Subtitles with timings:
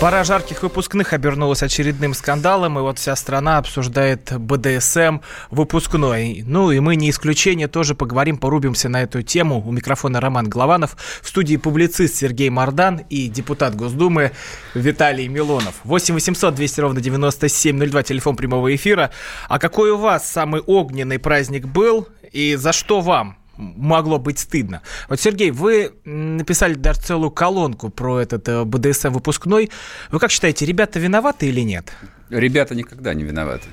[0.00, 5.18] Пора жарких выпускных обернулась очередным скандалом, и вот вся страна обсуждает БДСМ
[5.50, 6.44] выпускной.
[6.46, 9.60] Ну и мы не исключение, тоже поговорим, порубимся на эту тему.
[9.66, 14.30] У микрофона Роман Голованов, в студии публицист Сергей Мардан и депутат Госдумы
[14.74, 15.74] Виталий Милонов.
[15.82, 19.10] 8 800 200 ровно 9702, телефон прямого эфира.
[19.48, 23.37] А какой у вас самый огненный праздник был и за что вам?
[23.58, 24.82] Могло быть стыдно.
[25.08, 29.70] Вот, Сергей, вы написали даже целую колонку про этот э, БДСМ выпускной.
[30.10, 31.92] Вы как считаете, ребята виноваты или нет?
[32.30, 33.68] Ребята никогда не виноваты.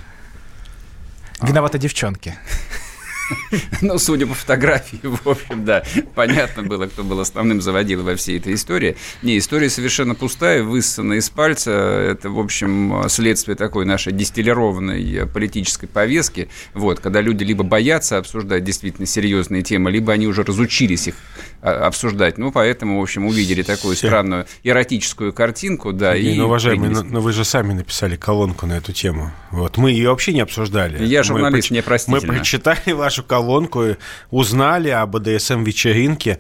[1.42, 2.36] Виноваты девчонки.
[3.82, 5.84] Ну, судя по фотографии, в общем, да,
[6.16, 8.96] понятно было, кто был основным заводил во всей этой истории.
[9.22, 11.72] Не, история совершенно пустая, высосана из пальца.
[11.72, 16.50] Это, в общем, следствие такой нашей дистиллированной политической повестки.
[16.74, 21.16] Вот, когда люди либо боятся обсуждать действительно серьезные темы, либо они уже разучились их
[21.66, 22.38] обсуждать.
[22.38, 26.16] Ну, поэтому, в общем, увидели такую странную эротическую картинку, да.
[26.16, 29.32] и, ну, уважаемые, но, но вы же сами написали колонку на эту тему.
[29.52, 31.04] Вот, мы ее вообще не обсуждали.
[31.04, 32.22] Я журналист, мы, мне простительно.
[32.22, 33.96] Мы прочитали ваш нашу колонку,
[34.30, 36.40] узнали о БДСМ-вечеринке.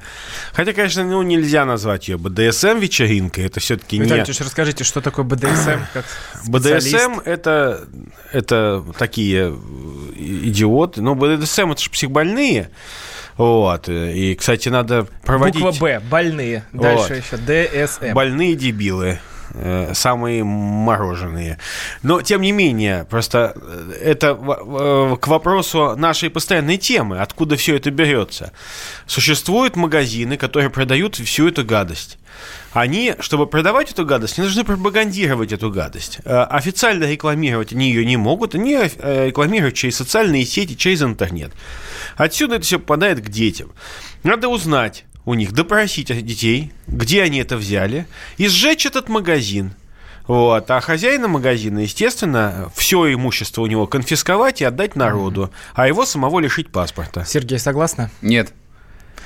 [0.53, 4.05] Хотя, конечно, ну, нельзя назвать ее БДСМ-вечеринкой, это все-таки не...
[4.05, 6.05] Виталий, расскажите, что такое БДСМ как
[6.47, 7.87] БДСМ это,
[8.31, 9.57] это такие
[10.15, 11.01] идиоты.
[11.01, 12.69] Ну, БДСМ это же психбольные.
[13.37, 13.89] Вот.
[13.89, 15.61] И, кстати, надо проводить...
[15.61, 16.01] Буква Б.
[16.09, 16.63] Больные.
[16.71, 17.17] Дальше вот.
[17.17, 18.13] еще ДСМ.
[18.13, 19.19] Больные дебилы.
[19.53, 21.59] Э, самые мороженые.
[22.03, 27.91] Но, тем не менее, просто э, это к вопросу нашей постоянной темы, откуда все это
[27.91, 28.51] берется.
[29.05, 32.17] Существуют магазины, которые продают всю эту гадость
[32.73, 36.19] они, чтобы продавать эту гадость, не должны пропагандировать эту гадость.
[36.25, 41.53] Э, официально рекламировать они ее не могут, они рекламируют через социальные сети, через интернет.
[42.17, 43.71] Отсюда это все попадает к детям.
[44.23, 49.73] Надо узнать, у них допросить детей, где они это взяли, и сжечь этот магазин.
[50.27, 50.69] Вот.
[50.71, 56.39] А хозяина магазина, естественно, все имущество у него конфисковать и отдать народу, а его самого
[56.39, 57.25] лишить паспорта.
[57.25, 58.09] Сергей, согласна?
[58.21, 58.51] Нет.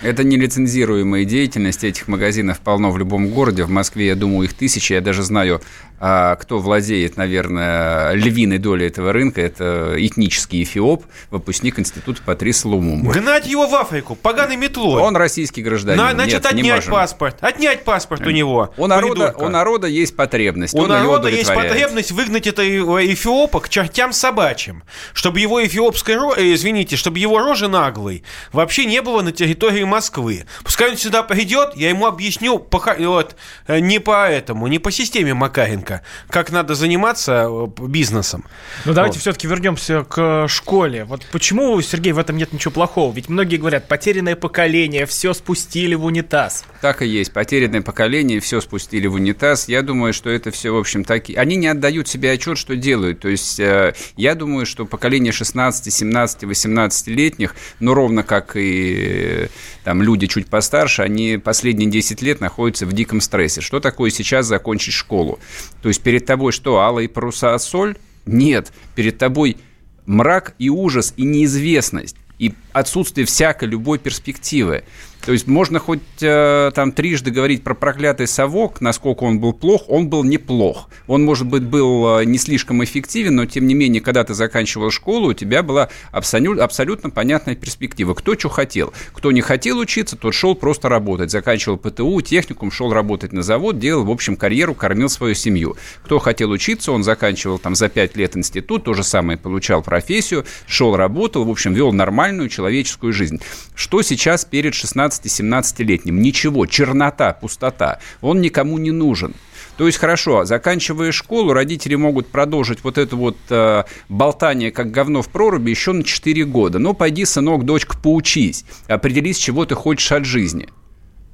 [0.01, 1.83] Это нелицензируемая деятельность.
[1.83, 3.63] Этих магазинов полно в любом городе.
[3.63, 4.93] В Москве, я думаю, их тысячи.
[4.93, 5.61] Я даже знаю
[5.99, 13.11] а кто владеет, наверное, львиной долей этого рынка, это этнический эфиоп, выпускник института Патрис Лумумба.
[13.11, 15.01] Гнать его в Африку поганой метлой.
[15.01, 16.01] Он российский гражданин.
[16.01, 17.37] На, значит, Нет, отнять паспорт.
[17.41, 18.73] Отнять паспорт у него.
[18.77, 20.73] У народа, у народа есть потребность.
[20.73, 22.65] У народа есть потребность выгнать этого
[23.05, 24.83] эфиопа к чертям собачьим.
[25.13, 28.23] Чтобы его эфиопской, э, извините, чтобы его рожи наглой
[28.53, 30.45] вообще не было на территории Москвы.
[30.63, 33.35] Пускай он сюда придет, я ему объясню вот,
[33.67, 38.45] э, не по этому, не по системе Макаренко рынка, как надо заниматься э, бизнесом.
[38.85, 39.21] Ну давайте вот.
[39.21, 41.05] все-таки вернемся к школе.
[41.05, 43.13] Вот почему, Сергей, в этом нет ничего плохого?
[43.13, 46.65] Ведь многие говорят, потерянное поколение, все спустили в унитаз.
[46.81, 49.67] Так и есть, потерянное поколение, все спустили в унитаз.
[49.67, 51.25] Я думаю, что это все, в общем, так...
[51.35, 53.19] Они не отдают себе отчет, что делают.
[53.19, 59.47] То есть э, я думаю, что поколение 16, 17, 18-летних, ну, ровно как и
[59.83, 63.61] там люди чуть постарше, они последние 10 лет находятся в диком стрессе.
[63.61, 65.39] Что такое сейчас закончить школу?
[65.81, 67.97] То есть перед тобой что, алые паруса, соль?
[68.25, 69.57] Нет, перед тобой
[70.05, 74.83] мрак и ужас и неизвестность и отсутствие всякой любой перспективы.
[75.25, 79.83] То есть можно хоть э, там трижды говорить про проклятый совок, насколько он был плох,
[79.87, 80.89] он был неплох.
[81.07, 84.91] Он, может быть, был э, не слишком эффективен, но тем не менее, когда ты заканчивал
[84.91, 88.13] школу, у тебя была абсолютно, абсолютно понятная перспектива.
[88.13, 88.93] Кто что хотел.
[89.13, 91.31] Кто не хотел учиться, тот шел просто работать.
[91.31, 95.75] Заканчивал ПТУ, техникум, шел работать на завод, делал, в общем, карьеру, кормил свою семью.
[96.03, 100.45] Кто хотел учиться, он заканчивал там за пять лет институт, то же самое получал профессию,
[100.65, 103.39] шел, работал, в общем, вел нормальную человеческую жизнь.
[103.75, 106.21] Что сейчас перед 16 16-17-летним.
[106.21, 107.99] Ничего, чернота, пустота.
[108.21, 109.33] Он никому не нужен.
[109.77, 115.21] То есть, хорошо, заканчивая школу, родители могут продолжить вот это вот э, болтание, как говно
[115.21, 116.79] в проруби, еще на 4 года.
[116.79, 118.65] Ну, пойди, сынок, дочка, поучись.
[118.87, 120.67] Определись, чего ты хочешь от жизни.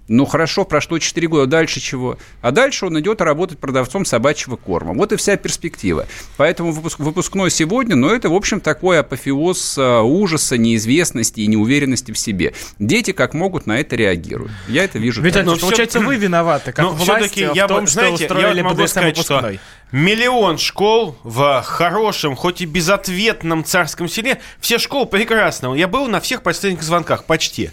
[0.08, 2.18] Ну хорошо, прошло 4 года, дальше чего?
[2.42, 4.94] А дальше он идет работать продавцом собачьего корма.
[4.94, 6.06] Вот и вся перспектива.
[6.38, 11.48] Поэтому выпуск, выпускной сегодня, но ну, это, в общем, такой апофеоз а, ужаса, неизвестности и
[11.48, 12.54] неуверенности в себе.
[12.78, 14.52] Дети как могут на это реагируют.
[14.68, 15.24] Я это вижу.
[15.24, 15.60] Виталий, так.
[15.60, 18.88] получается, вы виноваты, как но власть, в я том, бы, знаете, что устроили я могу
[18.88, 19.54] сказать, что
[19.96, 24.42] миллион школ в хорошем, хоть и безответном царском селе.
[24.60, 25.80] Все школы прекрасные.
[25.80, 27.72] Я был на всех последних звонках почти.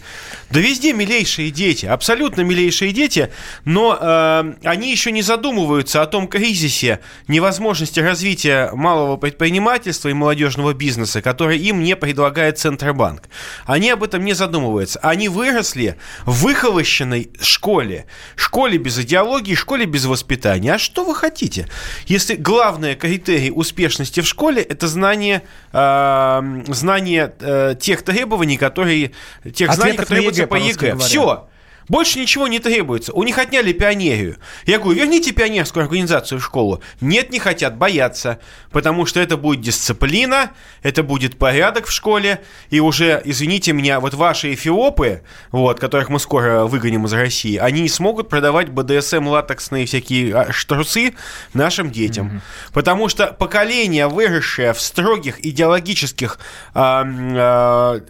[0.49, 3.33] Да везде милейшие дети, абсолютно милейшие дети,
[3.65, 10.75] но э, они еще не задумываются о том кризисе невозможности развития малого предпринимательства и молодежного
[10.75, 13.25] бизнеса, который им не предлагает Центробанк.
[13.67, 15.01] Они об этом не задумываются.
[15.01, 18.07] Они выросли в выхолощенной школе.
[18.37, 20.75] Школе без идеологии, школе без воспитания.
[20.75, 21.67] А что вы хотите?
[22.13, 25.41] Если главное критерий успешности в школе– это знание,
[25.73, 29.13] э, знание э, тех требований, которые,
[29.55, 30.97] тех знаний, которые требуются по ЕГЭ.
[30.99, 31.49] Все.
[31.89, 33.13] Больше ничего не требуется.
[33.13, 34.37] У них отняли пионерию.
[34.67, 36.83] Я говорю, верните пионерскую организацию в школу.
[37.01, 38.39] Нет, не хотят, боятся.
[38.71, 40.53] Потому что это будет дисциплина,
[40.83, 42.43] это будет порядок в школе.
[42.71, 47.83] И уже, извините меня, вот ваши эфиопы, вот, которых мы скоро выгоним из России, они
[47.83, 51.15] не смогут продавать БДСМ латексные всякие а, трусы
[51.55, 52.29] нашим детям.
[52.29, 52.73] Mm-hmm.
[52.73, 56.39] Потому что поколение, выросшее в строгих идеологических
[56.75, 58.01] э, э,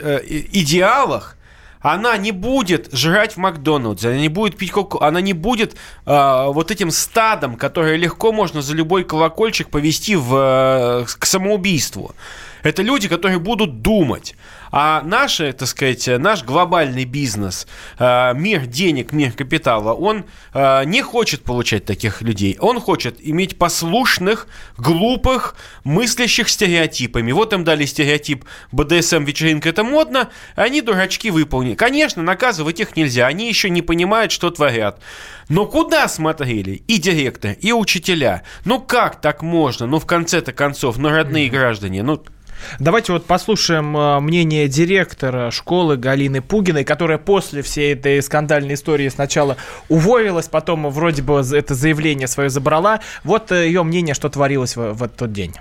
[0.53, 1.37] идеалах,
[1.83, 5.75] она не будет жрать в Макдональдсе, она не будет пить коку, она не будет
[6.07, 12.15] э, вот этим стадом, которое легко можно за любой колокольчик повести в, э, к самоубийству.
[12.63, 14.35] Это люди, которые будут думать.
[14.75, 17.67] А наш, так сказать, наш глобальный бизнес,
[17.99, 20.25] э, мир денег, мир капитала, он
[20.55, 22.57] э, не хочет получать таких людей.
[22.59, 24.47] Он хочет иметь послушных,
[24.79, 27.33] глупых, мыслящих стереотипами.
[27.33, 31.75] Вот им дали стереотип БДСМ вечеринка это модно, они дурачки выполнили.
[31.75, 35.01] Конечно, наказывать их нельзя, они еще не понимают, что творят.
[35.51, 38.43] Но куда смотрели и директор, и учителя?
[38.65, 39.87] Ну как так можно?
[39.87, 42.23] Ну в конце-то концов, ну родные граждане, ну
[42.79, 49.09] Давайте вот послушаем э, мнение директора школы Галины Пугиной, которая после всей этой скандальной истории
[49.09, 49.57] сначала
[49.89, 53.01] уволилась, потом вроде бы это заявление свое забрала.
[53.25, 55.53] Вот э, ее мнение, что творилось в, в этот день.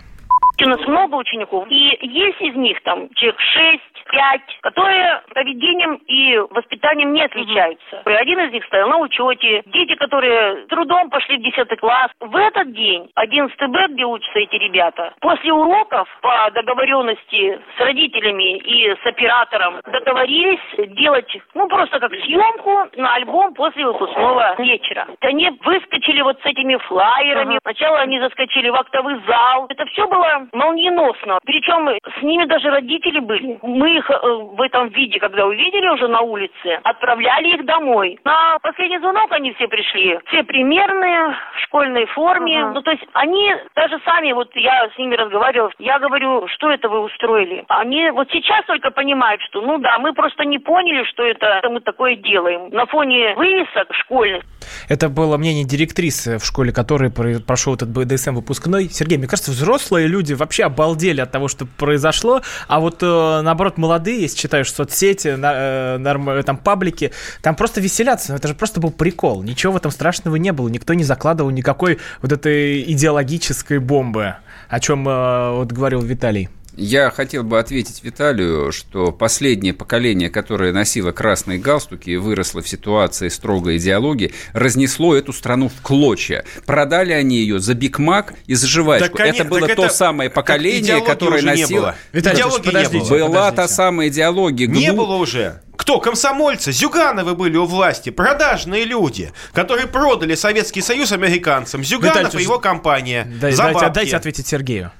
[0.63, 6.38] У нас много учеников, и есть из них там человек шесть, пять, которые поведением и
[6.50, 8.01] воспитанием не отличаются.
[8.06, 8.15] Угу.
[8.15, 9.63] Один из них стоял на учете.
[9.68, 12.12] Дети, которые трудом пошли в 10 класс.
[12.19, 18.57] В этот день, 11 Б, где учатся эти ребята, после уроков по договоренности с родителями
[18.57, 20.59] и с оператором договорились
[20.95, 25.07] делать, ну, просто как съемку на альбом после выпускного вечера.
[25.21, 27.57] Они выскочили вот с этими флайерами.
[27.57, 27.59] Ага.
[27.63, 29.65] Сначала они заскочили в актовый зал.
[29.69, 31.39] Это все было молниеносно.
[31.45, 31.89] Причем
[32.19, 33.59] с ними даже родители были.
[33.62, 34.15] Мы их э,
[34.57, 38.19] в этом виде, когда увидели уже на улице, отправляли их домой.
[38.24, 40.19] На последний звонок они все пришли.
[40.27, 42.63] Все примерные, в школьной форме.
[42.63, 42.74] Ага.
[42.74, 46.89] Ну, то есть они даже сами, вот я с ними разговаривала, я говорю, что это
[46.89, 47.63] вы устроили?
[47.68, 51.80] Они вот сейчас только понимают, что, ну да, мы просто не поняли, что это мы
[51.81, 52.69] такое делаем.
[52.69, 54.44] На фоне вывесок школьных.
[54.89, 58.89] Это было мнение директрисы в школе, который прошел этот БДСМ выпускной.
[58.89, 63.77] Сергей, мне кажется, взрослые люди вообще обалдели от того, что произошло, а вот э, наоборот
[63.81, 67.12] молодые, если читаешь соцсети, на, э, на, там паблики,
[67.42, 68.36] там просто веселятся.
[68.36, 69.44] Это же просто был прикол.
[69.44, 70.69] Ничего в этом страшного не было.
[70.69, 74.36] Никто не закладывал никакой вот этой идеологической бомбы,
[74.69, 76.50] о чем э, вот говорил Виталий.
[76.76, 82.68] Я хотел бы ответить Виталию, что последнее поколение, которое носило красные галстуки и выросло в
[82.68, 86.46] ситуации строгой идеологии, разнесло эту страну в клочья.
[86.66, 89.18] Продали они ее за Биг Мак и за жвачку.
[89.18, 89.90] Так, это было то это...
[89.90, 91.96] самое поколение, которое носило...
[92.14, 93.18] Виталий, идеологии подождите, не было.
[93.18, 93.56] Была подождите.
[93.56, 94.68] та самая идеология.
[94.68, 95.62] Не было уже.
[95.76, 96.00] Кто?
[96.00, 101.84] Комсомольцы, Зюгановы были у власти, продажные люди, которые продали Советский Союз американцам.
[101.84, 103.28] Зюганов Виталий, и его компания.
[103.42, 104.92] Дай, дайте, дайте ответить Сергею.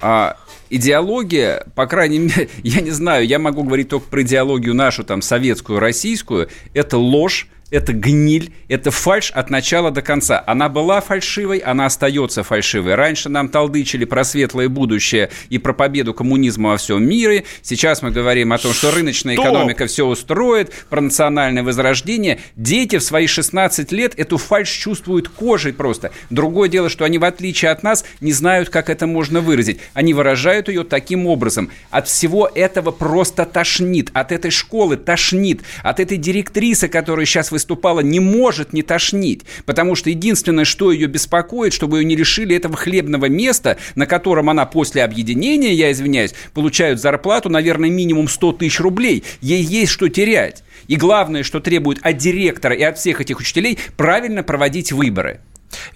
[0.00, 0.36] А,
[0.72, 5.22] идеология, по крайней мере, я не знаю, я могу говорить только про идеологию нашу, там,
[5.22, 10.44] советскую, российскую, это ложь, это гниль, это фальш от начала до конца.
[10.46, 12.94] Она была фальшивой, она остается фальшивой.
[12.94, 17.44] Раньше нам толдычили про светлое будущее и про победу коммунизма во всем мире.
[17.62, 19.44] Сейчас мы говорим о том, что рыночная что?
[19.44, 22.40] экономика все устроит, про национальное возрождение.
[22.56, 26.12] Дети в свои 16 лет эту фальш чувствуют кожей просто.
[26.28, 29.80] Другое дело, что они, в отличие от нас, не знают, как это можно выразить.
[29.94, 31.70] Они выражают ее таким образом.
[31.90, 34.10] От всего этого просто тошнит.
[34.12, 35.62] От этой школы тошнит.
[35.82, 39.42] От этой директрисы, которая сейчас вы выступала, не может не тошнить.
[39.64, 44.50] Потому что единственное, что ее беспокоит, чтобы ее не лишили этого хлебного места, на котором
[44.50, 49.22] она после объединения, я извиняюсь, получает зарплату, наверное, минимум 100 тысяч рублей.
[49.40, 50.64] Ей есть что терять.
[50.88, 55.40] И главное, что требует от директора и от всех этих учителей, правильно проводить выборы.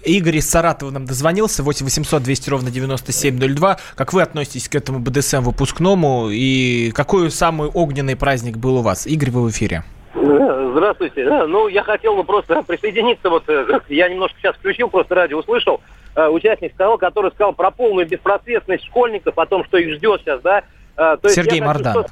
[0.03, 3.77] Игорь из Саратова нам дозвонился, 8 800 200 ровно 9702.
[3.95, 9.05] Как вы относитесь к этому БДСМ выпускному и какой самый огненный праздник был у вас?
[9.05, 9.83] Игорь, вы в эфире.
[10.77, 11.23] Здравствуйте.
[11.25, 13.31] Ну, я хотел бы просто присоединиться.
[13.31, 15.81] Вот э, я немножко сейчас включил, просто радио услышал.
[16.15, 20.39] э, участник сказал, который сказал про полную беспросветность школьников, о том, что их ждет сейчас,
[20.41, 20.63] да.
[20.95, 22.05] Э, то Сергей есть, Марданов.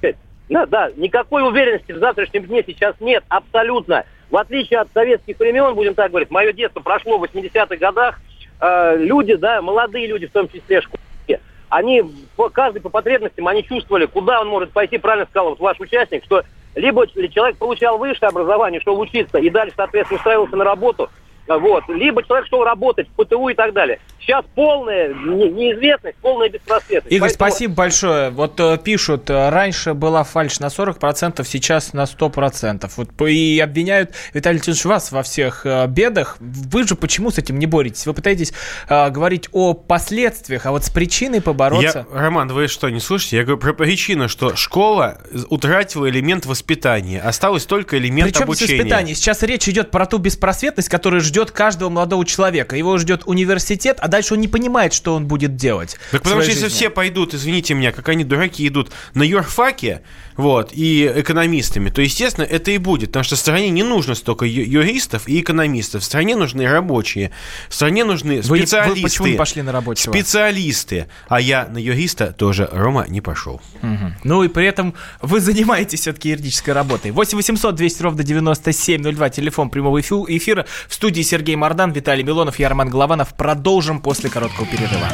[0.49, 4.03] Да, да, никакой уверенности в завтрашнем дне сейчас нет, абсолютно.
[4.31, 8.19] В отличие от советских времен, будем так говорить, мое детство прошло в 80-х годах,
[8.61, 12.03] э, люди, да, молодые люди, в том числе школьники, они,
[12.35, 16.23] по, каждый по потребностям, они чувствовали, куда он может пойти, правильно сказал вот ваш участник,
[16.25, 16.43] что
[16.75, 21.09] либо человек получал высшее образование, шел учиться и дальше, соответственно, устраивался на работу,
[21.47, 21.83] вот.
[21.89, 23.99] Либо человек шел работать в ПТУ и так далее.
[24.25, 27.11] Сейчас полная неизвестность, полная беспросветность.
[27.11, 27.49] Игорь, Поэтому...
[27.51, 28.29] спасибо большое.
[28.31, 32.91] Вот э, пишут, э, раньше была фальш на 40%, сейчас на 100%.
[32.97, 36.37] Вот, и обвиняют Виталий Леонидович вас во всех э, бедах.
[36.39, 38.07] Вы же почему с этим не боретесь?
[38.07, 38.51] Вы пытаетесь
[38.89, 42.07] э, говорить о последствиях, а вот с причиной побороться...
[42.11, 43.37] Я, Роман, вы что, не слушаете?
[43.37, 47.21] Я говорю про причину, что школа утратила элемент воспитания.
[47.21, 48.77] Осталось только элемент Причем обучения.
[48.77, 49.13] воспитание?
[49.13, 52.77] Сейчас речь идет про ту беспросветность, которая ждет ждет каждого молодого человека.
[52.77, 55.97] Его ждет университет, а дальше он не понимает, что он будет делать.
[56.11, 56.63] Так потому что жизни.
[56.63, 60.01] если все пойдут, извините меня, как они дураки идут на юрфаке,
[60.37, 64.45] вот, и экономистами, то, естественно, это и будет, потому что в стране не нужно столько
[64.45, 67.31] юристов и экономистов, в стране нужны рабочие,
[67.69, 68.89] в стране нужны специалисты.
[68.89, 70.11] Вы, вы почему не пошли на рабочего?
[70.11, 73.61] Специалисты, а я на юриста тоже, Рома, не пошел.
[73.81, 74.13] Угу.
[74.23, 77.11] Ну и при этом вы занимаетесь все-таки юридической работой.
[77.11, 82.69] 8 800 200 ровно 9702, телефон прямого эфира, в студии Сергей Мордан, Виталий Милонов, я
[82.69, 83.33] Роман Голованов.
[83.33, 85.09] Продолжим после короткого перерыва.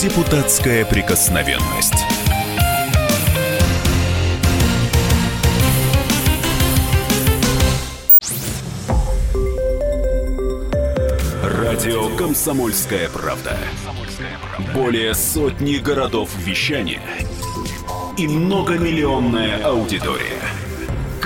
[0.00, 2.06] Депутатская прикосновенность.
[11.42, 13.56] Радио «Комсомольская правда».
[14.72, 17.02] Более сотни городов вещания
[18.16, 20.67] и многомиллионная аудитория.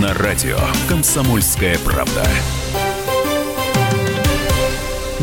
[0.00, 0.56] На радио
[0.88, 2.26] «Комсомольская правда».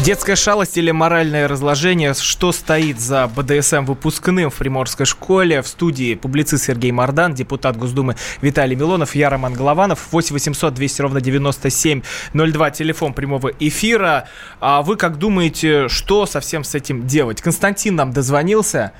[0.05, 5.63] Детская шалость или моральное разложение, что стоит за БДСМ выпускным в Приморской школе.
[5.63, 10.09] В студии публицист Сергей Мордан, депутат Госдумы Виталий Милонов, я Роман Голованов.
[10.11, 14.27] 8 800 200 ровно 9702, телефон прямого эфира.
[14.59, 17.41] А вы как думаете, что совсем с этим делать?
[17.41, 18.91] Константин нам дозвонился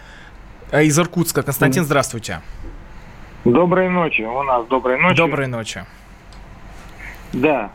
[0.72, 1.44] э, из Иркутска.
[1.44, 2.42] Константин, здравствуйте.
[3.46, 4.22] Доброй ночи.
[4.22, 5.16] У нас доброй ночи.
[5.16, 5.84] Доброй ночи.
[7.34, 7.72] Да.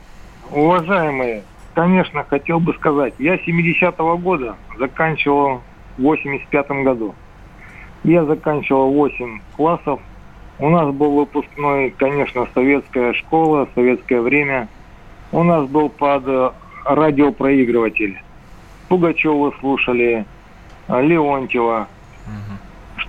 [0.51, 1.43] Уважаемые,
[1.75, 5.63] конечно, хотел бы сказать, я 70-го года заканчивал
[5.97, 7.15] в 85-м году.
[8.05, 10.01] Я заканчивал 8 классов.
[10.59, 14.69] У нас был выпускной, конечно, советская школа, советское время.
[15.33, 16.51] У нас был под э,
[16.85, 18.21] радиопроигрыватель.
[18.89, 20.27] Пугачева слушали,
[20.89, 21.89] Леонтьева,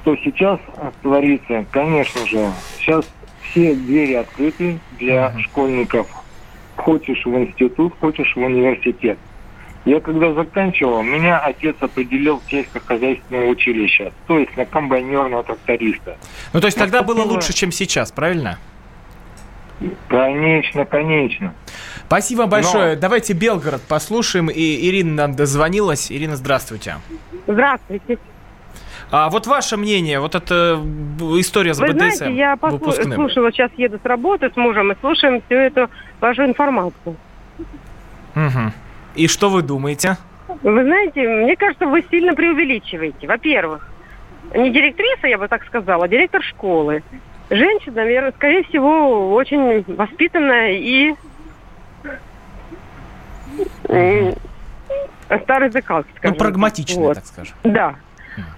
[0.05, 0.59] что сейчас
[1.01, 3.05] творится, конечно же, сейчас
[3.41, 5.39] все двери открыты для uh-huh.
[5.41, 6.07] школьников.
[6.75, 9.17] Хочешь в институт, хочешь в университет.
[9.85, 16.17] Я когда заканчивал, меня отец определил в сельскохозяйственное училище, то есть на комбайнерного тракториста.
[16.53, 18.59] Ну, то есть тогда было лучше, чем сейчас, правильно?
[20.07, 21.53] Конечно, конечно.
[22.05, 22.93] Спасибо большое.
[22.95, 23.01] Но...
[23.01, 24.50] Давайте Белгород послушаем.
[24.50, 26.12] И Ирина нам дозвонилась.
[26.12, 26.95] Ирина, здравствуйте.
[27.45, 28.17] Здравствуйте.
[29.17, 30.77] А вот ваше мнение, вот эта
[31.39, 35.41] история с Вы БДСМ знаете, я послушала, сейчас еду с работы с мужем и слушаем
[35.45, 37.15] всю эту вашу информацию.
[38.36, 38.74] Угу.
[39.15, 40.17] И что вы думаете?
[40.62, 43.25] Вы знаете, мне кажется, вы сильно преувеличиваете.
[43.25, 43.89] Во-первых,
[44.53, 47.01] не директриса, я бы так сказала, а директор школы.
[47.50, 51.15] Женщина, наверное, скорее всего, очень воспитанная и
[55.41, 56.34] старый закалки, скажем.
[56.34, 57.15] Ну, прагматичная, вот.
[57.15, 57.55] так скажем.
[57.63, 57.95] Да.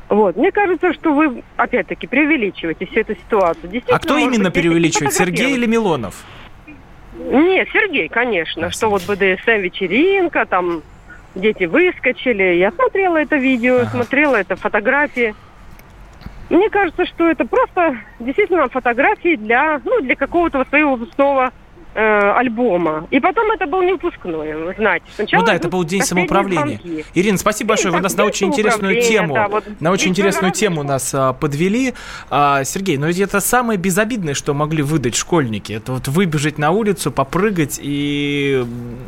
[0.10, 0.36] Вот.
[0.36, 3.84] Мне кажется, что вы, опять-таки, преувеличиваете всю эту ситуацию.
[3.90, 6.24] А кто именно преувеличивает, Сергей или Милонов?
[7.18, 10.84] Нет, Сергей, конечно, что вот БДСМ вечеринка, там
[11.36, 12.56] дети выскочили.
[12.56, 13.90] Я смотрела это видео, ага.
[13.90, 15.36] смотрела это фотографии.
[16.50, 21.52] Мне кажется, что это просто действительно фотографии для, ну, для какого-то своего выпускного
[21.98, 23.08] э, альбома.
[23.10, 25.06] И потом это был не выпускной, вы знаете.
[25.16, 26.80] Сначала ну да, это был день самоуправления.
[26.84, 27.06] Звонки.
[27.16, 27.94] Ирина, спасибо большое.
[27.94, 31.96] Вы нас на очень интересную тему, да, вот на очень интересную тему нас а, подвели.
[32.30, 35.74] А, Сергей, но ведь это самое безобидное, что могли выдать школьники.
[35.74, 38.64] Это вот выбежать на улицу, попрыгать и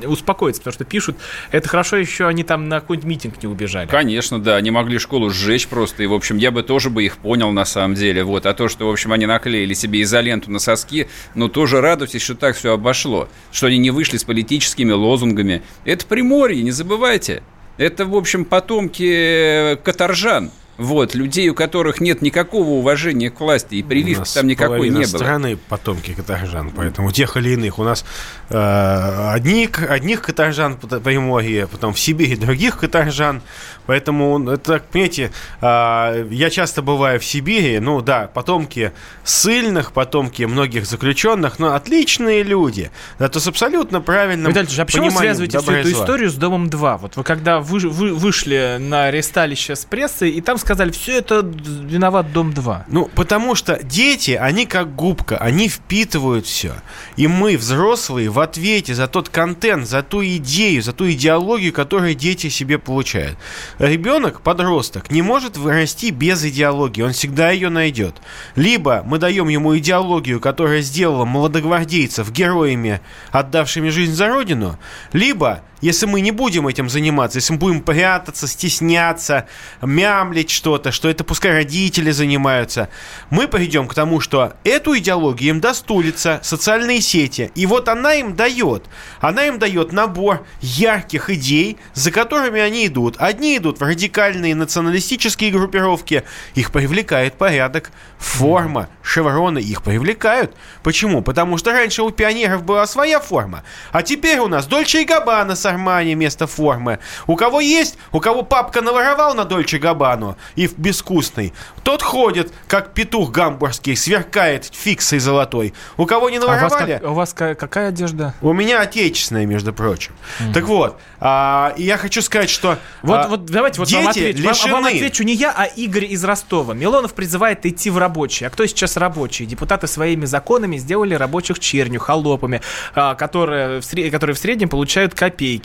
[0.06, 1.18] успокоиться, потому что пишут,
[1.52, 3.88] это хорошо еще они там на какой-нибудь митинг не убежали.
[3.88, 7.18] Конечно, да, они могли школу сжечь просто, и, в общем, я бы тоже бы их
[7.18, 8.24] понял на самом деле.
[8.24, 12.24] Вот, а то, что, в общем, они наклеили себе изоленту на соски, ну, тоже радуйтесь,
[12.24, 15.62] что так все обошло, что они не вышли с политическими лозунгами.
[15.86, 17.44] Это Приморье, не забывайте.
[17.78, 20.52] Это, в общем, потомки каторжан.
[20.80, 25.18] Вот, людей, у которых нет никакого уважения к власти, и прививки там никакой не было.
[25.18, 27.80] страны потомки каторжан, поэтому тех или иных.
[27.80, 28.06] У нас
[28.50, 33.42] э, одни, одних каторжан по Приморье, потом в Сибири других каторжан.
[33.88, 38.94] Поэтому, это, понимаете, э, я часто бываю в Сибири, ну да, потомки
[39.26, 42.90] сильных, потомки многих заключенных, но отличные люди.
[43.18, 46.98] Это с абсолютно правильным Виталий, а почему вы связываете всю эту историю с Домом-2?
[47.00, 51.42] Вот вы когда вы, вы вышли на ресталище с прессой, и там сказали, все это
[51.42, 52.84] виноват Дом-2.
[52.88, 56.74] Ну, потому что дети, они как губка, они впитывают все.
[57.16, 62.16] И мы, взрослые, в ответе за тот контент, за ту идею, за ту идеологию, которую
[62.16, 63.38] дети себе получают.
[63.78, 68.16] Ребенок, подросток, не может вырасти без идеологии, он всегда ее найдет.
[68.56, 74.78] Либо мы даем ему идеологию, которая сделала молодогвардейцев героями, отдавшими жизнь за родину,
[75.14, 79.48] либо если мы не будем этим заниматься, если мы будем прятаться, стесняться,
[79.82, 82.90] мямлить что-то, что это пускай родители занимаются,
[83.30, 87.52] мы придем к тому, что эту идеологию им даст улица, социальные сети.
[87.56, 88.86] И вот она им дает.
[89.20, 93.16] Она им дает набор ярких идей, за которыми они идут.
[93.18, 96.24] Одни идут в радикальные националистические группировки,
[96.56, 100.56] их привлекает порядок, форма, шевроны, их привлекают.
[100.84, 101.22] Почему?
[101.22, 105.56] Потому что раньше у пионеров была своя форма, а теперь у нас Дольче и Габбана
[105.70, 107.00] Армани вместо формы.
[107.28, 112.52] У кого есть, у кого папка наворовал на Дольче Габану и в безвкусный, тот ходит,
[112.68, 115.74] как петух гамбургский, сверкает фиксой золотой.
[115.98, 117.02] У кого не наворовали...
[117.04, 118.34] А у вас, как, у вас какая одежда?
[118.42, 120.14] У меня отечественная, между прочим.
[120.40, 120.54] Mm-hmm.
[120.54, 124.40] Так вот, а, я хочу сказать, что Вот, а, вот давайте вот вам отвечу.
[124.40, 124.74] Лишены...
[124.74, 126.74] Вам, вам отвечу не я, а Игорь из Ростова.
[126.74, 128.48] Милонов призывает идти в рабочие.
[128.48, 129.48] А кто сейчас рабочие?
[129.48, 132.62] Депутаты своими законами сделали рабочих черню, холопами,
[132.96, 135.59] а, которые, в, которые в среднем получают копейки.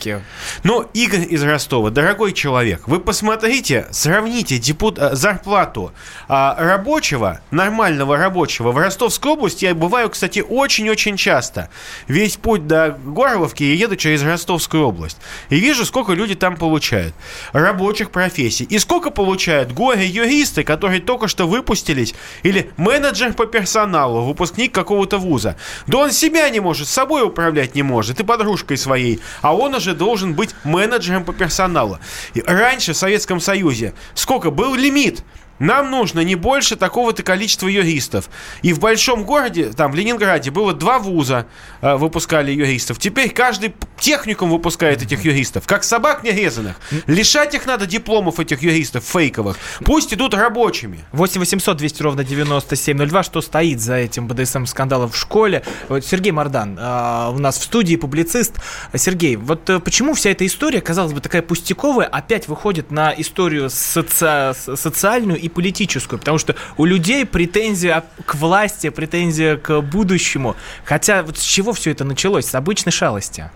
[0.63, 4.97] Но Игорь из Ростова, дорогой человек, вы посмотрите, сравните депут...
[4.97, 5.91] Э, зарплату
[6.27, 11.69] а, рабочего, нормального рабочего в Ростовской области я бываю, кстати, очень-очень часто.
[12.07, 15.17] Весь путь до Горловки я еду через Ростовскую область.
[15.49, 17.13] И вижу, сколько люди там получают.
[17.53, 18.65] Рабочих профессий.
[18.65, 25.55] И сколько получают горе-юристы, которые только что выпустились, или менеджер по персоналу, выпускник какого-то вуза.
[25.87, 29.19] Да он себя не может, собой управлять не может, и подружкой своей.
[29.41, 31.99] А он уже должен быть менеджером по персоналу.
[32.33, 35.23] И раньше в Советском Союзе сколько был лимит?
[35.59, 38.29] Нам нужно не больше такого-то количества юристов.
[38.61, 41.47] И в большом городе, там, в Ленинграде, было два вуза,
[41.81, 42.99] э, выпускали юристов.
[42.99, 46.77] Теперь каждый техникум выпускает этих юристов, как собак нерезанных.
[47.07, 49.57] Лишать их надо дипломов этих юристов фейковых.
[49.85, 50.99] Пусть идут рабочими.
[51.13, 53.23] 8 800 200 ровно 9702.
[53.23, 55.63] Что стоит за этим БДСМ-скандалом в школе?
[55.87, 58.55] Вот Сергей Мордан э, у нас в студии, публицист.
[58.93, 63.69] Сергей, вот э, почему вся эта история, казалось бы, такая пустяковая, опять выходит на историю
[63.69, 64.53] соци...
[64.53, 70.55] социальную и политическую, потому что у людей претензия к власти, претензия к будущему.
[70.83, 72.45] Хотя вот с чего все это началось?
[72.45, 73.49] С обычной шалости.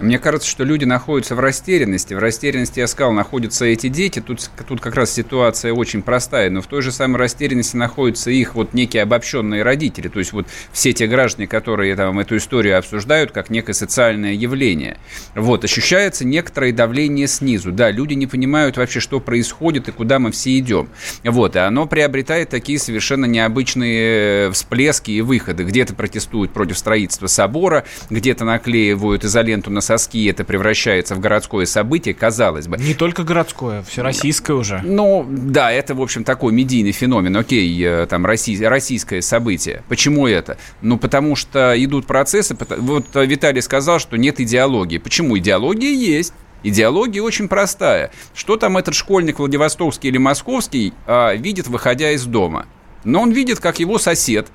[0.00, 2.14] Мне кажется, что люди находятся в растерянности.
[2.14, 4.20] В растерянности, я сказал, находятся эти дети.
[4.20, 6.48] Тут, тут как раз ситуация очень простая.
[6.48, 10.08] Но в той же самой растерянности находятся их вот некие обобщенные родители.
[10.08, 14.96] То есть вот все те граждане, которые там эту историю обсуждают как некое социальное явление.
[15.34, 17.70] Вот, ощущается некоторое давление снизу.
[17.70, 20.88] Да, люди не понимают вообще, что происходит и куда мы все идем.
[21.24, 25.64] Вот, и оно приобретает такие совершенно необычные э, всплески и выходы.
[25.64, 32.14] Где-то протестуют против строительства собора, где-то наклеивают изоленту на соски, это превращается в городское событие,
[32.14, 32.76] казалось бы.
[32.76, 34.80] Не только городское, всероссийское уже.
[34.84, 37.36] Ну, да, это, в общем, такой медийный феномен.
[37.36, 39.82] Окей, э, там, российское событие.
[39.88, 40.58] Почему это?
[40.80, 42.56] Ну, потому что идут процессы.
[42.78, 44.98] Вот Виталий сказал, что нет идеологии.
[44.98, 45.36] Почему?
[45.36, 46.34] Идеология есть.
[46.62, 48.12] Идеология очень простая.
[48.32, 52.66] Что там этот школьник Владивостокский или Московский а, видит, выходя из дома?
[53.02, 54.46] Но он видит, как его сосед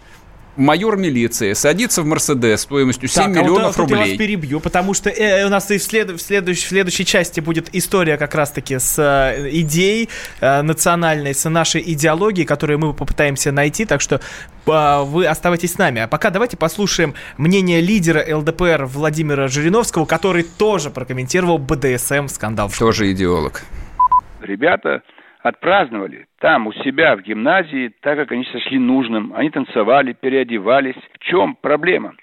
[0.55, 3.99] майор милиции садится в Мерседес стоимостью 7 так, миллионов а вот, рублей.
[3.99, 7.05] я вас перебью, потому что э, у нас и в, след, в, следующей, в следующей
[7.05, 10.09] части будет история как раз-таки с э, идеей
[10.41, 14.21] э, национальной, с нашей идеологией, которую мы попытаемся найти, так что
[14.65, 16.01] э, вы оставайтесь с нами.
[16.01, 22.71] А пока давайте послушаем мнение лидера ЛДПР Владимира Жириновского, который тоже прокомментировал БДСМ-скандал.
[22.77, 23.63] Тоже идеолог.
[24.41, 25.01] Ребята
[25.45, 29.31] отпраздновали там у себя в гимназии, так как они сошли нужным.
[29.35, 30.95] Они танцевали, переодевались.
[31.13, 32.15] В чем проблема?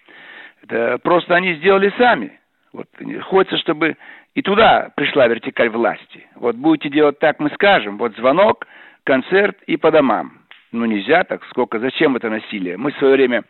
[0.65, 2.33] Это просто они сделали сами.
[2.73, 2.89] Вот
[3.23, 3.97] хочется, чтобы
[4.35, 6.27] и туда пришла вертикаль власти.
[6.35, 7.97] Вот будете делать так, мы скажем.
[7.97, 8.67] Вот звонок,
[9.05, 10.39] концерт и по домам.
[10.73, 12.77] Ну нельзя так, сколько, зачем это насилие?
[12.77, 13.45] Мы в свое время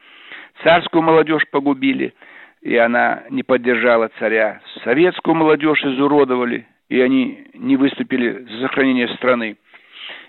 [0.62, 2.12] царскую молодежь погубили,
[2.60, 4.60] и она не поддержала царя.
[4.84, 9.56] Советскую молодежь изуродовали, и они не выступили за сохранение страны.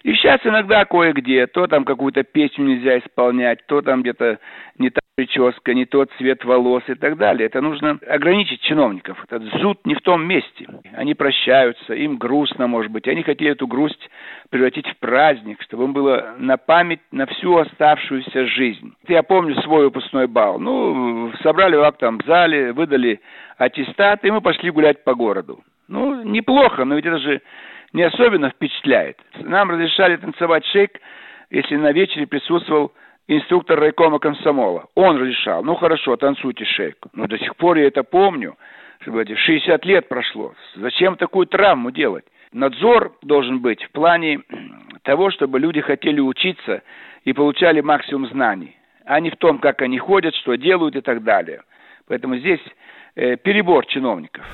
[0.04, 4.40] И сейчас иногда кое-где, то там какую-то песню нельзя исполнять, то там где-то
[4.78, 7.46] не та прическа, не тот цвет волос и так далее.
[7.46, 9.24] Это нужно ограничить чиновников.
[9.24, 10.68] Этот зуд не в том месте.
[10.94, 13.08] Они прощаются, им грустно, может быть.
[13.08, 14.10] Они хотели эту грусть
[14.50, 18.94] превратить в праздник, чтобы им было на память на всю оставшуюся жизнь.
[19.08, 20.60] Я помню свой выпускной бал.
[20.60, 23.22] Ну, собрали в актовом зале, выдали
[23.58, 25.60] аттестат, и мы пошли гулять по городу.
[25.88, 27.42] Ну, неплохо, но ведь это же
[27.94, 29.18] не особенно впечатляет.
[29.40, 31.00] Нам разрешали танцевать шейк,
[31.50, 32.92] если на вечере присутствовал
[33.28, 34.88] инструктор райкома комсомола.
[34.96, 35.64] Он разрешал.
[35.64, 36.98] Ну хорошо, танцуйте шейк.
[37.14, 38.58] Но до сих пор я это помню.
[39.02, 40.54] Чтобы 60 лет прошло.
[40.76, 42.24] Зачем такую травму делать?
[42.54, 44.42] Надзор должен быть в плане
[45.02, 46.84] того, чтобы люди хотели учиться
[47.26, 51.24] и получали максимум знаний, а не в том, как они ходят, что делают и так
[51.24, 51.64] далее.
[52.08, 52.62] Поэтому здесь
[53.16, 54.46] э, перебор чиновников.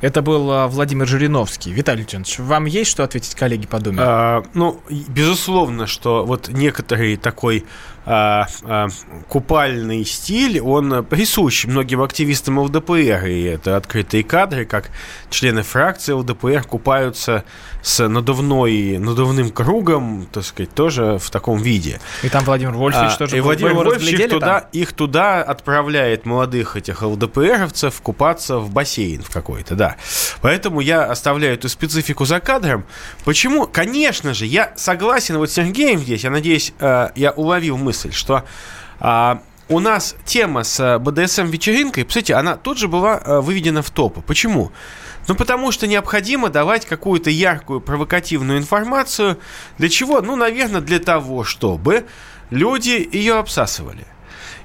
[0.00, 1.72] Это был а, Владимир Жириновский.
[1.72, 3.98] Виталий Леонидович, вам есть что ответить коллеги по Думе?
[4.00, 7.64] А, ну, безусловно, что вот некоторый такой
[8.10, 8.88] а, а,
[9.28, 14.90] купальный стиль, он присущ многим активистам ЛДПР, и это открытые кадры, как
[15.28, 17.44] члены фракции ЛДПР купаются
[17.82, 22.00] с надувной, надувным кругом, так сказать, тоже в таком виде.
[22.22, 23.46] И там Владимир Вольфович а, тоже И был.
[23.48, 29.74] Владимир Вольфович их туда, их туда отправляет молодых этих ЛДПРовцев купаться в бассейн в какой-то,
[29.74, 29.87] да.
[30.40, 32.84] Поэтому я оставляю эту специфику за кадром.
[33.24, 33.66] Почему?
[33.66, 38.44] Конечно же, я согласен вот с Сергеем здесь, я надеюсь, э, я уловил мысль, что
[39.00, 44.22] а, у нас тема с БДСМ-вечеринкой, кстати, она тут же была э, выведена в топы.
[44.22, 44.72] Почему?
[45.28, 49.38] Ну, потому что необходимо давать какую-то яркую провокативную информацию.
[49.76, 50.22] Для чего?
[50.22, 52.06] Ну, наверное, для того, чтобы
[52.48, 54.06] люди ее обсасывали.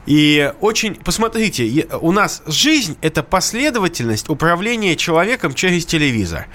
[0.06, 6.48] И очень, посмотрите, у нас жизнь– это последовательность управления человеком через телевизор.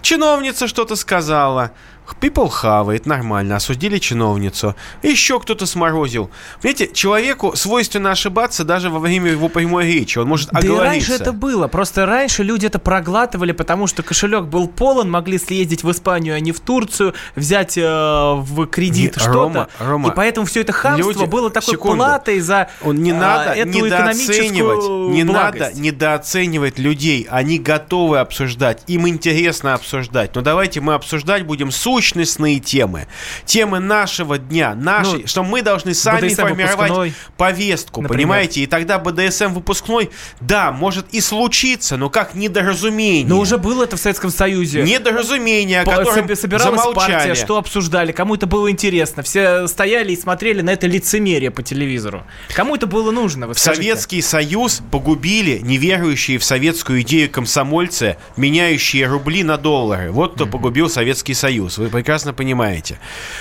[0.00, 1.72] Чиновница что-то сказала,
[2.20, 4.74] people хавает, нормально, осудили чиновницу.
[5.02, 6.30] Еще кто-то сморозил.
[6.62, 10.18] Понимаете, человеку свойственно ошибаться даже во время его прямой речи.
[10.18, 10.84] Он может да оговориться.
[10.84, 11.68] и раньше это было.
[11.68, 16.40] Просто раньше люди это проглатывали, потому что кошелек был полон, могли съездить в Испанию, а
[16.40, 19.68] не в Турцию, взять э, в кредит что-то.
[19.80, 21.96] И поэтому все это хамство люди- было такой секунду.
[21.96, 25.60] платой за Он не а, надо эту недооценивать, не благость.
[25.60, 27.26] надо недооценивать людей.
[27.30, 30.34] Они готовы обсуждать, им интересно обсуждать.
[30.34, 33.06] Но давайте мы обсуждать будем сущностные темы,
[33.46, 38.18] темы нашего дня, нашей, Ну, что мы должны сами БДСМ формировать выпускной, повестку, например.
[38.18, 38.60] понимаете?
[38.60, 43.26] И тогда БДСМ выпускной, да, может и случиться, но как недоразумение.
[43.26, 44.82] Но уже было это в Советском Союзе.
[44.82, 47.12] недоразумение, о По- котором соби- собиралась замолчали.
[47.12, 49.22] партия, что обсуждали, кому это было интересно.
[49.22, 52.24] Все стояли и смотрели на это лицемерие по телевизору.
[52.54, 53.82] Кому это было нужно, скажите?
[53.82, 60.10] Советский Союз погубили неверующие в советскую идею комсомольцы, меняющие рубли на доллары.
[60.12, 61.78] Вот кто погубил Советский Союз.
[61.78, 62.98] Вы прекрасно понимаете.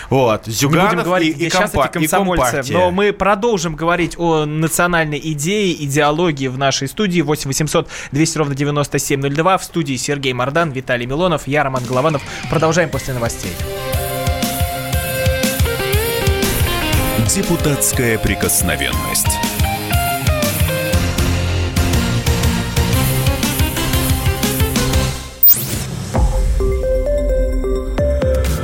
[0.09, 0.47] Вот.
[0.47, 2.63] Не Зюганов будем говорить, и, и, компа- и Компартия.
[2.77, 7.21] но мы продолжим говорить о национальной идее, идеологии в нашей студии.
[7.21, 9.57] 8 800 200 ровно 9702.
[9.57, 12.21] В студии Сергей Мордан, Виталий Милонов, я Роман Голованов.
[12.49, 13.51] Продолжаем после новостей.
[17.33, 19.27] Депутатская прикосновенность.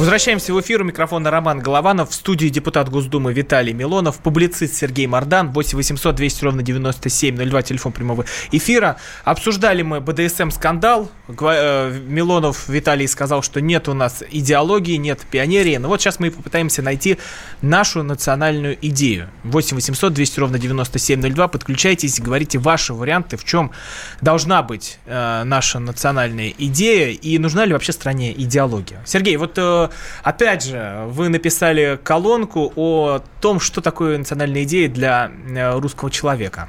[0.00, 0.80] Возвращаемся в эфир.
[0.80, 2.08] У микрофона Роман Голованов.
[2.08, 4.16] В студии депутат Госдумы Виталий Милонов.
[4.20, 5.50] Публицист Сергей Мордан.
[5.50, 7.62] 8 800 200 ровно 9702.
[7.62, 8.96] Телефон прямого эфира.
[9.24, 11.10] Обсуждали мы БДСМ-скандал.
[11.28, 15.76] Э, Милонов Виталий сказал, что нет у нас идеологии, нет пионерии.
[15.76, 17.18] Но вот сейчас мы попытаемся найти
[17.60, 19.28] нашу национальную идею.
[19.44, 21.48] 8 800 200 ровно 9702.
[21.48, 23.70] Подключайтесь, говорите ваши варианты, в чем
[24.22, 29.02] должна быть э, наша национальная идея и нужна ли вообще стране идеология.
[29.04, 29.89] Сергей, вот э,
[30.22, 36.68] опять же, вы написали колонку о том, что такое национальная идея для э, русского человека.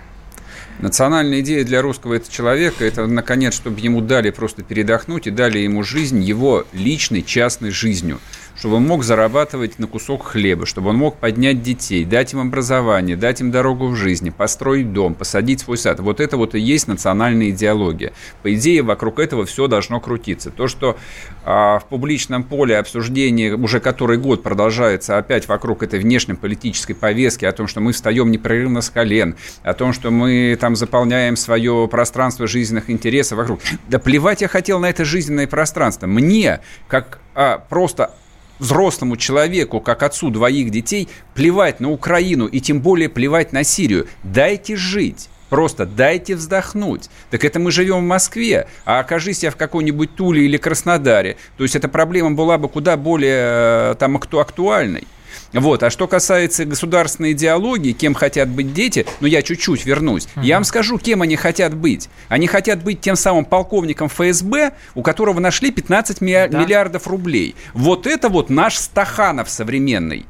[0.80, 5.60] Национальная идея для русского это человека, это, наконец, чтобы ему дали просто передохнуть и дали
[5.60, 8.20] ему жизнь его личной, частной жизнью
[8.62, 13.16] чтобы он мог зарабатывать на кусок хлеба, чтобы он мог поднять детей, дать им образование,
[13.16, 16.00] дать им дорогу в жизни, построить дом, посадить свой сад.
[16.00, 18.14] Вот это вот и есть национальная идеология.
[18.44, 20.52] По идее, вокруг этого все должно крутиться.
[20.52, 20.96] То, что
[21.44, 27.54] а, в публичном поле обсуждения уже который год продолжается опять вокруг этой внешнеполитической повестки о
[27.54, 32.46] том, что мы встаем непрерывно с колен, о том, что мы там заполняем свое пространство
[32.46, 33.62] жизненных интересов вокруг.
[33.90, 36.06] Да плевать я хотел на это жизненное пространство.
[36.06, 38.12] Мне, как а, просто
[38.62, 44.08] взрослому человеку, как отцу двоих детей, плевать на Украину и тем более плевать на Сирию.
[44.24, 45.28] Дайте жить.
[45.50, 47.10] Просто дайте вздохнуть.
[47.30, 51.36] Так это мы живем в Москве, а окажись я в какой-нибудь Туле или Краснодаре.
[51.58, 55.06] То есть эта проблема была бы куда более э, там актуальной.
[55.54, 55.84] Вот.
[55.84, 60.28] А что касается государственной идеологии, кем хотят быть дети, ну, я чуть-чуть вернусь.
[60.36, 60.44] Uh-huh.
[60.44, 62.10] Я вам скажу, кем они хотят быть.
[62.30, 66.48] Они хотят быть тем самым полковником ФСБ, у которого нашли 15 ми- да.
[66.48, 67.56] миллиардов рублей.
[67.74, 70.26] Вот это вот наш Стаханов современный.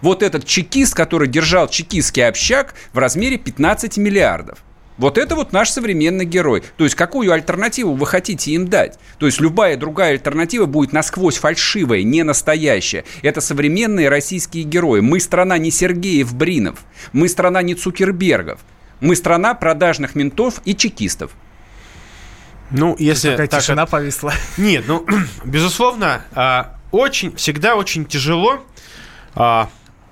[0.00, 4.58] Вот этот чекист, который держал чекистский общак в размере 15 миллиардов.
[4.98, 6.62] Вот это вот наш современный герой.
[6.76, 8.98] То есть какую альтернативу вы хотите им дать?
[9.18, 13.04] То есть любая другая альтернатива будет насквозь фальшивая, не настоящая.
[13.22, 15.00] Это современные российские герои.
[15.00, 16.80] Мы страна не Сергеев Бринов.
[17.12, 18.60] Мы страна не Цукербергов.
[19.00, 21.30] Мы страна продажных ментов и чекистов.
[22.70, 23.90] Ну, если такая так тишина от...
[23.90, 24.32] повисла.
[24.58, 25.06] Нет, ну,
[25.44, 28.64] безусловно, а, очень, всегда очень тяжело
[29.34, 29.70] а,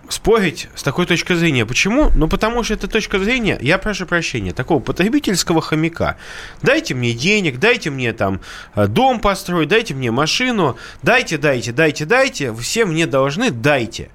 [0.09, 1.67] спорить с такой точки зрения.
[1.67, 2.11] Почему?
[2.15, 6.17] Ну, потому что это точка зрения, я прошу прощения, такого потребительского хомяка.
[6.63, 8.41] Дайте мне денег, дайте мне там
[8.75, 14.11] э, дом построить, дайте мне машину, дайте, дайте, дайте, дайте, все мне должны, дайте.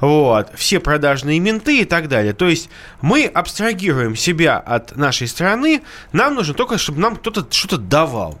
[0.00, 2.32] Вот, все продажные менты и так далее.
[2.32, 2.68] То есть
[3.00, 8.38] мы абстрагируем себя от нашей страны, нам нужно только, чтобы нам кто-то что-то давал.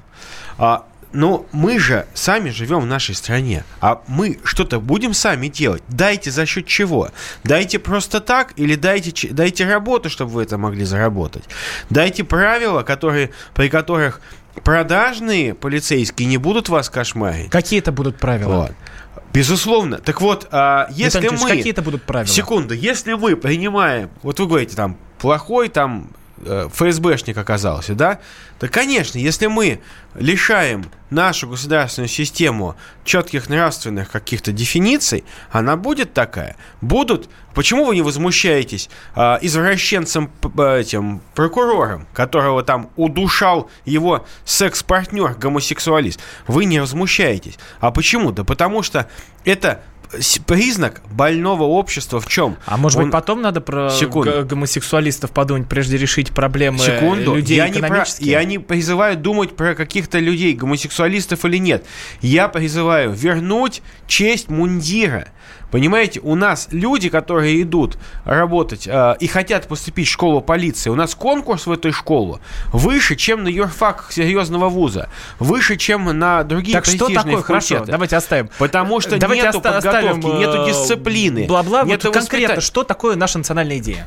[0.58, 5.82] А но мы же сами живем в нашей стране, а мы что-то будем сами делать.
[5.88, 7.10] Дайте за счет чего?
[7.44, 11.44] Дайте просто так или дайте, дайте работу, чтобы вы это могли заработать.
[11.90, 14.20] Дайте правила, которые, при которых
[14.64, 17.50] продажные полицейские не будут вас кошмарить.
[17.50, 18.56] Какие это будут правила?
[18.56, 18.72] Вот.
[19.32, 19.98] Безусловно.
[19.98, 21.48] Так вот, а, если Виталий мы...
[21.48, 22.32] Какие это будут правила?
[22.32, 22.74] Секунду.
[22.74, 24.10] Если вы принимаем...
[24.22, 26.10] Вот вы говорите, там, плохой там
[26.44, 28.20] ФСБшник оказался, да?
[28.60, 29.80] Да, конечно, если мы
[30.14, 36.56] лишаем нашу государственную систему четких нравственных каких-то дефиниций, она будет такая.
[36.80, 37.28] Будут.
[37.54, 46.20] Почему вы не возмущаетесь э, извращенцем этим прокурором, которого там удушал его секс-партнер гомосексуалист?
[46.46, 47.58] Вы не возмущаетесь.
[47.80, 48.32] А почему?
[48.32, 49.08] Да потому что
[49.44, 49.82] это
[50.46, 52.56] признак больного общества в чем?
[52.66, 53.04] А может Он...
[53.04, 54.44] быть потом надо про Секунду.
[54.44, 57.34] гомосексуалистов подумать, прежде решить проблемы Секунду.
[57.34, 58.04] людей я не, про...
[58.18, 61.84] я не призываю думать про каких-то людей, гомосексуалистов или нет.
[62.20, 65.28] Я призываю вернуть честь мундира.
[65.72, 70.94] Понимаете, у нас люди, которые идут работать э, и хотят поступить в школу полиции, у
[70.94, 72.40] нас конкурс в эту школу
[72.72, 75.08] выше, чем на юрфак серьезного вуза,
[75.38, 77.38] выше, чем на другие так что такое?
[77.38, 77.42] Факультеты.
[77.46, 78.50] Хорошо, давайте оставим.
[78.58, 81.46] Потому что давайте нету оста- подготовки, оставим, нету дисциплины.
[81.46, 84.06] Бла-бла, вот конкретно, что такое наша национальная идея?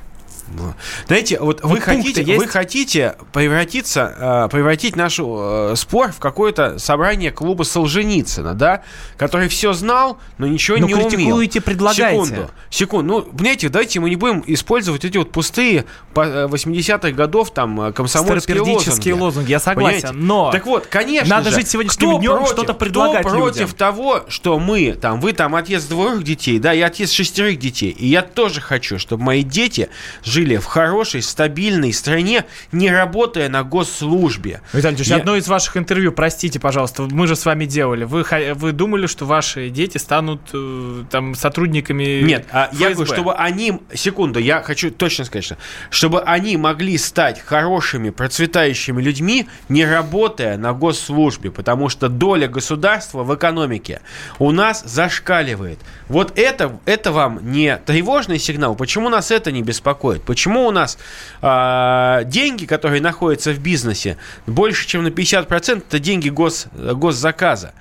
[1.07, 2.39] Знаете, вот, вы, хотите, есть?
[2.39, 8.83] вы хотите превратиться, э, превратить наш э, спор в какое-то собрание клуба Солженицына, да,
[9.17, 11.09] который все знал, но ничего но ну, не умел.
[11.09, 12.25] критикуете, предлагаете.
[12.25, 13.13] Секунду, секунду.
[13.13, 18.61] Ну, понимаете, давайте мы не будем использовать эти вот пустые 80-х э, годов там комсомольские
[18.61, 19.11] лозунги.
[19.11, 19.51] лозунги.
[19.51, 20.25] Я согласен, понимаете?
[20.25, 20.51] но...
[20.51, 23.77] Так вот, конечно Надо же, жить сегодняшним днем, что-то предлагать кто против людям?
[23.77, 28.07] того, что мы, там, вы там отец двоих детей, да, я отец шестерых детей, и
[28.07, 29.89] я тоже хочу, чтобы мои дети
[30.23, 34.61] жили в хорошей, стабильной стране, не работая на госслужбе.
[34.73, 38.03] Виталий Ильич, Я- одно из ваших интервью, простите, пожалуйста, мы же с вами делали.
[38.03, 43.33] Вы, вы думали, что ваши дети станут э, там сотрудниками Нет, а я говорю, чтобы
[43.33, 45.57] они, секунду, я хочу точно сказать, что
[45.89, 53.23] чтобы они могли стать хорошими, процветающими людьми, не работая на госслужбе, потому что доля государства
[53.23, 54.01] в экономике
[54.37, 55.79] у нас зашкаливает.
[56.07, 58.75] Вот это, это вам не тревожный сигнал.
[58.75, 60.21] Почему нас это не беспокоит?
[60.25, 60.97] Почему у нас
[61.41, 67.73] а, деньги, которые находятся в бизнесе, больше, чем на 50% это деньги гос, госзаказа?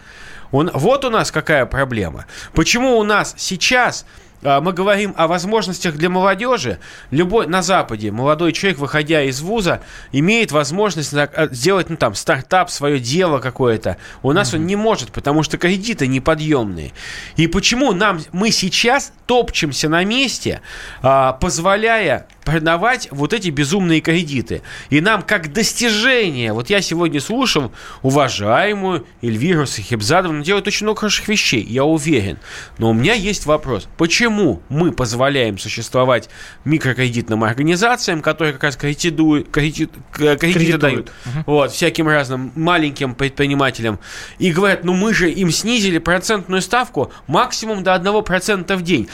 [0.53, 2.27] Он, вот у нас какая проблема.
[2.53, 4.07] Почему у нас сейчас
[4.45, 6.79] мы говорим о возможностях для молодежи.
[7.11, 9.81] Любой на Западе молодой человек, выходя из вуза,
[10.13, 13.97] имеет возможность а, сделать ну, там, стартап, свое дело какое-то.
[14.23, 16.93] У нас он не может, потому что кредиты неподъемные.
[17.37, 20.61] И почему нам мы сейчас топчемся на месте,
[21.03, 24.63] а, позволяя продавать вот эти безумные кредиты.
[24.91, 31.01] И нам как достижение, вот я сегодня слушал уважаемую Эльвиру Сахибзадову, она делает очень много
[31.01, 32.39] хороших вещей, я уверен.
[32.79, 36.29] Но у меня есть вопрос, почему мы позволяем существовать
[36.65, 40.81] микрокредитным организациям, которые как раз кредитуют, кредит, к- кредиты Кредитуют.
[40.81, 41.13] дают
[41.47, 43.99] вот, всяким разным маленьким предпринимателям,
[44.39, 49.09] и говорят, ну мы же им снизили процентную ставку максимум до 1% в день.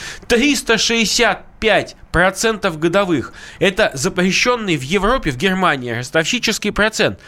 [1.61, 3.33] 365% годовых.
[3.59, 7.20] Это запрещенный в Европе, в Германии ростовщический процент.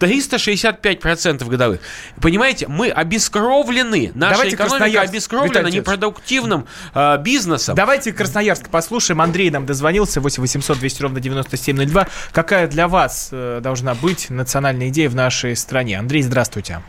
[0.00, 1.80] 365% годовых.
[2.20, 4.12] Понимаете, мы обескровлены.
[4.14, 5.10] Наша Давайте экономика Красноярск.
[5.10, 7.74] обескровлена Виталий непродуктивным э, бизнесом.
[7.74, 9.20] Давайте Красноярск послушаем.
[9.20, 10.20] Андрей нам дозвонился.
[10.20, 12.06] 8 800 200 ровно 9702.
[12.32, 15.98] Какая для вас э, должна быть национальная идея в нашей стране?
[15.98, 16.80] Андрей, здравствуйте.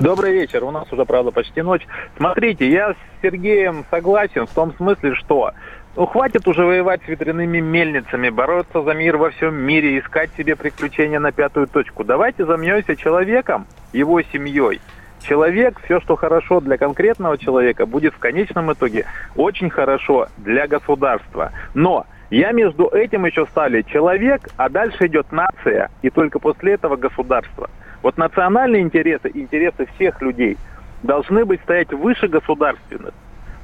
[0.00, 0.64] Добрый вечер.
[0.64, 1.82] У нас уже, правда, почти ночь.
[2.16, 5.52] Смотрите, я с Сергеем согласен в том смысле, что
[5.96, 10.56] ну, хватит уже воевать с ветряными мельницами, бороться за мир во всем мире, искать себе
[10.56, 12.02] приключения на пятую точку.
[12.02, 14.80] Давайте займемся человеком, его семьей.
[15.22, 21.52] Человек, все, что хорошо для конкретного человека, будет в конечном итоге очень хорошо для государства.
[21.74, 26.96] Но я между этим еще ставлю человек, а дальше идет нация, и только после этого
[26.96, 27.70] государство.
[28.02, 30.58] Вот национальные интересы, интересы всех людей
[31.02, 33.14] должны быть стоять выше государственных.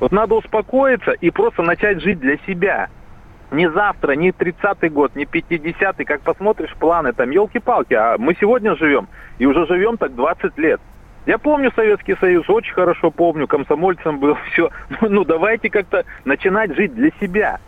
[0.01, 2.89] Вот надо успокоиться и просто начать жить для себя.
[3.53, 8.77] Не завтра, не 30-й год, не 50-й, как посмотришь планы, там, елки-палки, а мы сегодня
[8.77, 9.09] живем,
[9.39, 10.81] и уже живем так 20 лет.
[11.27, 14.71] Я помню Советский Союз, очень хорошо помню, комсомольцем был, все.
[15.01, 17.59] Ну, давайте как-то начинать жить для себя.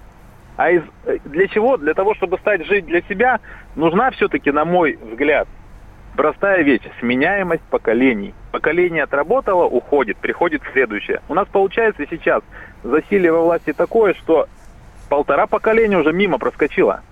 [0.56, 1.76] А из, э, для чего?
[1.76, 3.40] Для того, чтобы стать жить для себя,
[3.74, 5.48] нужна все-таки, на мой взгляд,
[6.16, 8.34] простая вещь– сменяемость поколений.
[8.50, 11.20] Поколение отработало, уходит, приходит следующее.
[11.28, 12.42] У нас получается сейчас
[12.82, 14.48] засилие во власти такое, что
[15.08, 17.02] полтора поколения уже мимо проскочило.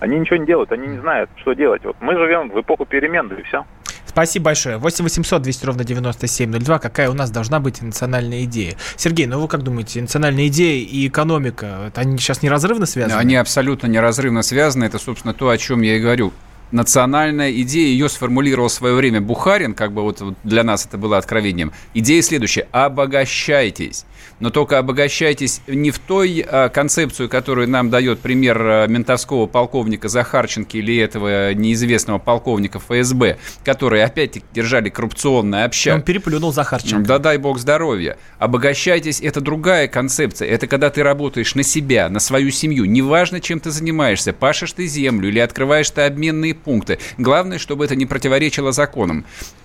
[0.00, 1.84] Они ничего не делают, они не знают, что делать.
[1.84, 3.64] Вот мы живем в эпоху перемен, да и все.
[4.06, 4.78] Спасибо большое.
[4.78, 6.78] 8 800 200 ровно 9702.
[6.78, 8.74] Какая у нас должна быть национальная идея?
[8.96, 13.18] Сергей, ну вы как думаете, национальная идея и экономика, это они сейчас неразрывно связаны?
[13.18, 14.84] Они абсолютно неразрывно связаны.
[14.84, 16.32] Это, собственно, то, о чем я и говорю.
[16.70, 21.16] Национальная идея, ее сформулировал в свое время Бухарин, как бы вот, для нас это было
[21.16, 21.72] откровением.
[21.94, 22.68] Идея следующая.
[22.72, 24.04] Обогащайтесь.
[24.40, 30.08] Но только обогащайтесь не в той а, концепцию, которую нам дает пример а, ментовского полковника
[30.08, 35.94] Захарченко или этого неизвестного полковника ФСБ, которые опять-таки держали коррупционный общак.
[35.94, 37.06] Он переплюнул Захарченко.
[37.06, 38.18] Да дай бог здоровья.
[38.38, 40.48] Обогащайтесь, это другая концепция.
[40.48, 42.84] Это когда ты работаешь на себя, на свою семью.
[42.84, 46.98] Неважно, чем ты занимаешься, пашешь ты землю или открываешь ты обменные пункты.
[47.16, 49.24] Главное, чтобы это не противоречило законам.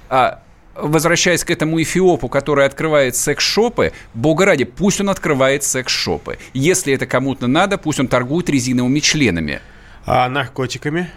[0.09, 0.41] А
[0.75, 6.39] возвращаясь к этому эфиопу, который открывает секс-шопы, бога ради, пусть он открывает секс-шопы.
[6.53, 9.61] Если это кому-то надо, пусть он торгует резиновыми членами.
[10.05, 11.11] А наркотиками?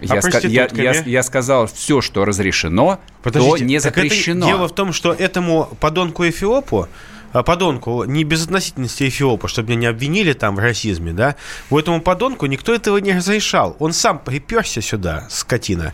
[0.00, 4.02] Я, а ска- я- я- я сказал, все, что разрешено, то Подождите, не так это
[4.02, 4.46] запрещено.
[4.46, 6.88] дело в том, что этому подонку Эфиопу,
[7.32, 11.36] подонку, не без относительности Эфиопа, чтобы меня не обвинили там в расизме, да,
[11.70, 13.76] у этому подонку никто этого не разрешал.
[13.78, 15.92] Он сам приперся сюда, скотина,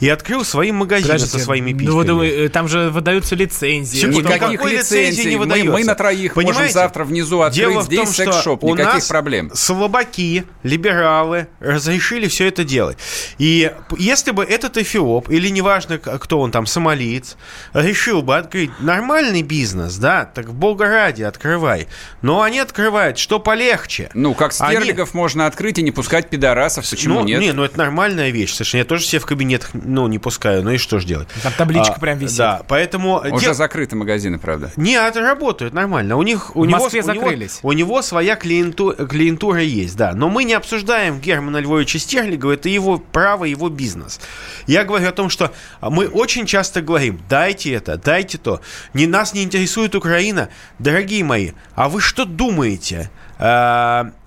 [0.00, 1.94] и открыл свои магазины Подождите, со своими ну, письками.
[1.94, 3.98] вот вы, там же выдаются лицензии.
[4.00, 5.10] Секунду, Никаких никакой лицензий.
[5.10, 5.72] лицензии не Мы- выдается.
[5.72, 6.74] мы на троих можем Понимаете?
[6.74, 9.50] завтра внизу открыть Дело в здесь том, что секс-шоп, у никаких нас проблем.
[9.54, 12.98] Слабаки, либералы разрешили все это делать.
[13.38, 17.36] И если бы этот эфиоп, или неважно, кто он там, сомалиец,
[17.74, 21.88] решил бы открыть нормальный бизнес, да, так бог бога ради, открывай.
[22.22, 24.10] Но они открывают, что полегче.
[24.14, 27.40] Ну, как Они- стерлигов можно открыть и не пускать пидорасов, почему ну, нет?
[27.40, 28.52] Не, ну это нормальная вещь.
[28.52, 28.78] Совершенно.
[28.80, 30.62] Я тоже себе в кабинетах, ну, не пускаю.
[30.62, 31.28] Ну и что ж делать?
[31.42, 32.38] Там табличка А, прям висит.
[32.38, 33.20] Да, поэтому...
[33.30, 34.70] Уже дел- закрыты магазины, правда.
[34.76, 36.16] Нет, работают нормально.
[36.16, 37.58] У них у В него, Москве у него- закрылись.
[37.62, 40.12] у него своя клиенту- клиентура есть, да.
[40.14, 44.20] Но мы не обсуждаем Германа Львовича Стерлигова, это его право, его бизнес.
[44.66, 48.60] Я говорю о том, что мы очень часто говорим, дайте это, дайте то.
[48.94, 50.48] Не, нас не интересует Украина.
[50.78, 53.10] Дорогие мои, а вы что думаете?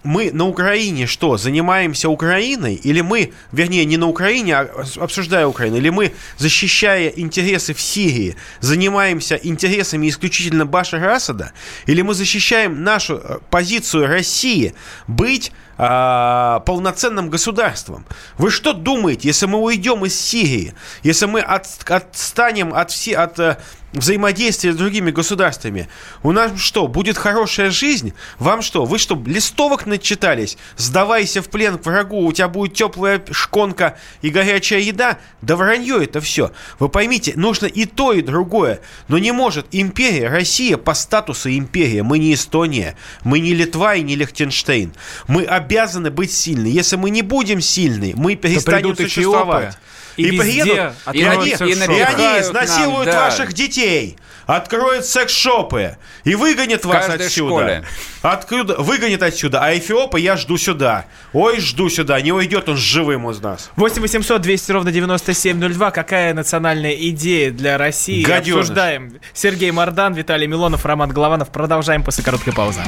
[0.04, 2.74] Мы на Украине что, занимаемся Украиной?
[2.74, 8.36] Или мы, вернее, не на Украине, а обсуждая Украину, или мы, защищая интересы в Сирии,
[8.62, 11.52] занимаемся интересами исключительно Башара Асада?
[11.86, 14.74] Или мы защищаем нашу э, позицию России
[15.08, 18.06] быть а, полноценным государством?
[18.38, 20.74] Вы что думаете, если мы уйдем из Сирии,
[21.04, 23.58] если мы от- отстанем от, все, от э,
[23.94, 25.90] взаимодействия с другими государствами,
[26.24, 28.14] у нас что, будет хорошая жизнь?
[28.40, 30.58] Вам что, вы что, листовок начитались?
[30.78, 35.20] Сдавайся в плен к врагу, у тебя будет теплая шконка и горячая еда?
[35.42, 36.52] Да вранье это все.
[36.80, 38.82] Вы поймите, нужно и то, и другое.
[39.08, 42.04] Но не может империя, Россия по статусу империя.
[42.04, 44.94] Мы не Эстония, мы не Литва и не Лихтенштейн.
[45.28, 46.68] Мы обязаны быть сильны.
[46.68, 49.76] Если мы не будем сильны, мы перестанем существовать.
[49.76, 49.78] эфиопы,
[50.18, 52.02] и везде приедут, и и шопы.
[52.02, 53.26] они изнасилуют нам, да.
[53.26, 54.18] ваших детей,
[54.56, 57.50] откроют секс-шопы и выгонят вас каждой отсюда.
[57.50, 57.84] школе.
[58.22, 59.64] Откуда, выгонят отсюда.
[59.64, 61.06] А Эфиопа я жду сюда.
[61.34, 62.20] Ой, жду сюда.
[62.22, 63.72] Не уйдет он живым из нас.
[63.76, 65.92] 8 800 200 ровно 9702.
[65.92, 68.24] Какая национальная идея для России?
[68.24, 68.62] Гаденыш.
[68.62, 69.20] Обсуждаем.
[69.34, 71.50] Сергей Мордан, Виталий Милонов, Роман Голованов.
[71.50, 72.82] Продолжаем после короткой паузы.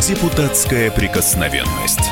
[0.00, 2.11] Депутатская прикосновенность.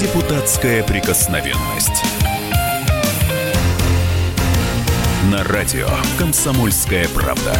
[0.00, 2.02] Депутатская прикосновенность.
[5.30, 5.88] На радио
[6.18, 7.54] «Комсомольская правда».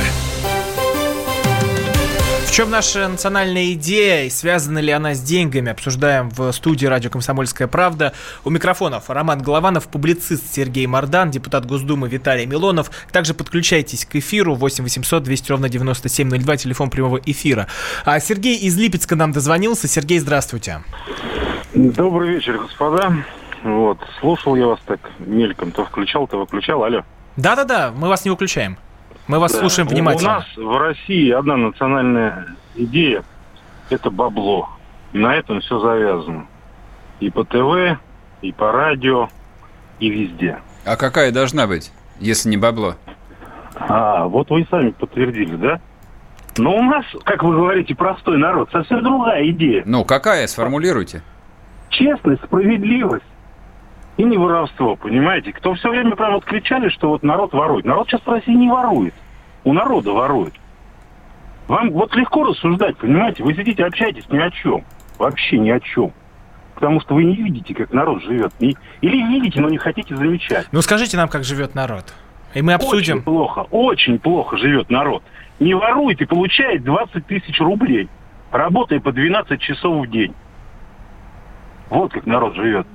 [2.46, 5.70] В чем наша национальная идея и связана ли она с деньгами?
[5.70, 8.14] Обсуждаем в студии радио «Комсомольская правда».
[8.42, 12.90] У микрофонов Роман Голованов, публицист Сергей Мордан, депутат Госдумы Виталий Милонов.
[13.12, 17.66] Также подключайтесь к эфиру 8 800 200 ровно 9702, телефон прямого эфира.
[18.06, 19.88] А Сергей из Липецка нам дозвонился.
[19.88, 20.80] Сергей, здравствуйте.
[21.74, 23.12] Добрый вечер, господа.
[23.62, 26.82] Вот, слушал я вас так мельком, то включал, то выключал.
[26.82, 27.02] Алло.
[27.36, 28.76] Да-да-да, мы вас не выключаем.
[29.28, 29.58] Мы вас Да.
[29.60, 30.30] слушаем внимательно.
[30.30, 33.22] У нас в России одна национальная идея–
[33.90, 34.68] это бабло.
[35.12, 36.46] И на этом все завязано.
[37.20, 38.00] И по ТВ,
[38.42, 39.28] и по радио,
[40.00, 40.58] и везде.
[40.84, 42.96] А какая должна быть, если не бабло?
[43.76, 45.80] А, вот вы и сами подтвердили, да?
[46.56, 49.82] Но у нас, как вы говорите, простой народ, совсем другая идея.
[49.86, 51.22] Ну, какая, сформулируйте.
[51.90, 53.24] Честность, справедливость
[54.16, 55.52] и не воровство, понимаете?
[55.52, 57.84] Кто все время прям вот кричали, что вот народ ворует.
[57.84, 59.14] Народ сейчас в России не ворует.
[59.64, 60.54] У народа ворует.
[61.68, 63.42] Вам вот легко рассуждать, понимаете?
[63.44, 64.84] Вы сидите, общаетесь ни о чем.
[65.18, 66.12] Вообще ни о чем.
[66.74, 68.52] Потому что вы не видите, как народ живет.
[68.58, 70.66] Или видите, но не хотите замечать.
[70.72, 72.14] Ну скажите нам, как живет народ.
[72.54, 73.22] И мы Очень обсудим.
[73.22, 75.22] плохо, очень плохо живет народ.
[75.60, 78.08] Не ворует и получает 20 тысяч рублей,
[78.50, 80.34] работая по 12 часов в день.
[81.90, 82.86] Вот как народ живет.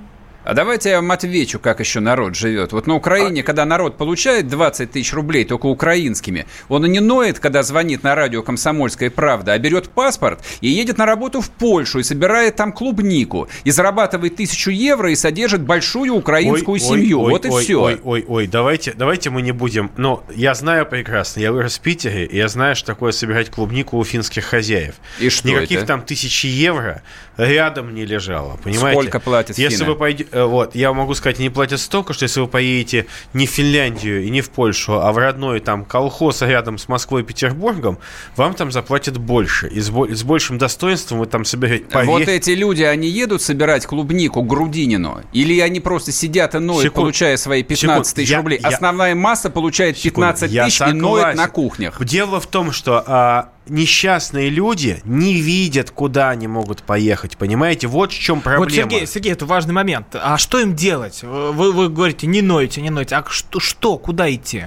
[0.46, 2.70] А давайте я вам отвечу, как еще народ живет.
[2.70, 7.40] Вот на Украине, когда народ получает 20 тысяч рублей только украинскими, он и не ноет,
[7.40, 11.98] когда звонит на радио «Комсомольская правда», а берет паспорт и едет на работу в Польшу
[11.98, 17.22] и собирает там клубнику, и зарабатывает тысячу евро и содержит большую украинскую Ой, семью.
[17.22, 17.82] ой, вот и ой, все.
[17.82, 19.90] Ой, ой, ой, давайте, давайте мы не будем.
[19.96, 23.98] Но я знаю прекрасно, я вырос в Питере, и я знаю, что такое собирать клубнику
[23.98, 24.94] у финских хозяев.
[25.18, 25.86] И что Никаких это?
[25.88, 27.02] там тысячи евро
[27.36, 29.00] рядом не лежало, понимаете?
[29.00, 29.90] Сколько платят Если финны?
[29.90, 33.50] вы пойдете, вот, я могу сказать, они платят столько, что если вы поедете не в
[33.50, 37.98] Финляндию и не в Польшу, а в родной там колхоз рядом с Москвой и Петербургом,
[38.36, 39.68] вам там заплатят больше.
[39.68, 41.84] И с, бо- с большим достоинством вы там соберете.
[41.84, 45.22] Вот Поверь- эти люди, они едут собирать клубнику Грудинину?
[45.32, 46.94] Или они просто сидят и ноют, Секунд.
[46.96, 48.14] получая свои 15 Секунд.
[48.16, 48.58] тысяч Я- рублей?
[48.62, 52.04] я- Основная масса получает 15 Я тысяч и ноет на кухнях.
[52.04, 57.86] Дело в том, что а, несчастные люди не видят, куда они могут поехать, понимаете?
[57.86, 58.64] Вот в чем проблема.
[58.64, 60.08] Вот, Сергей, Сергей, это важный момент.
[60.14, 61.22] А что им делать?
[61.22, 63.16] Вы, вы говорите, не нойте, не нойте.
[63.16, 64.66] А что, что, куда идти?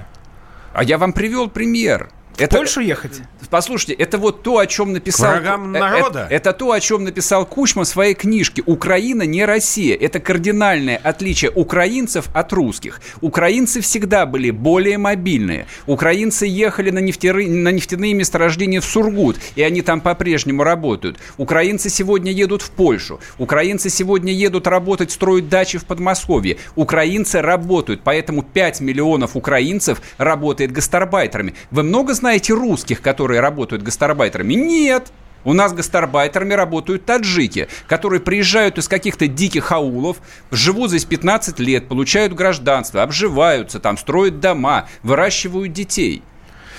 [0.72, 2.10] А я вам привел пример.
[2.34, 3.20] В это, Польшу ехать?
[3.50, 5.32] Послушайте, это вот то, о чем написал...
[5.32, 6.26] Врагам народа?
[6.30, 8.62] Это, это то, о чем написал Кучма в своей книжке.
[8.64, 9.96] Украина не Россия.
[9.96, 13.00] Это кардинальное отличие украинцев от русских.
[13.20, 15.66] Украинцы всегда были более мобильные.
[15.86, 21.18] Украинцы ехали на, нефтеры, на нефтяные месторождения в Сургут, и они там по-прежнему работают.
[21.36, 23.20] Украинцы сегодня едут в Польшу.
[23.38, 26.58] Украинцы сегодня едут работать, строить дачи в Подмосковье.
[26.76, 31.54] Украинцы работают, поэтому 5 миллионов украинцев работает гастарбайтерами.
[31.70, 34.54] Вы много знаете русских, которые работают гастарбайтерами?
[34.54, 35.12] Нет.
[35.42, 40.18] У нас гастарбайтерами работают таджики, которые приезжают из каких-то диких аулов,
[40.50, 46.22] живут здесь 15 лет, получают гражданство, обживаются там, строят дома, выращивают детей.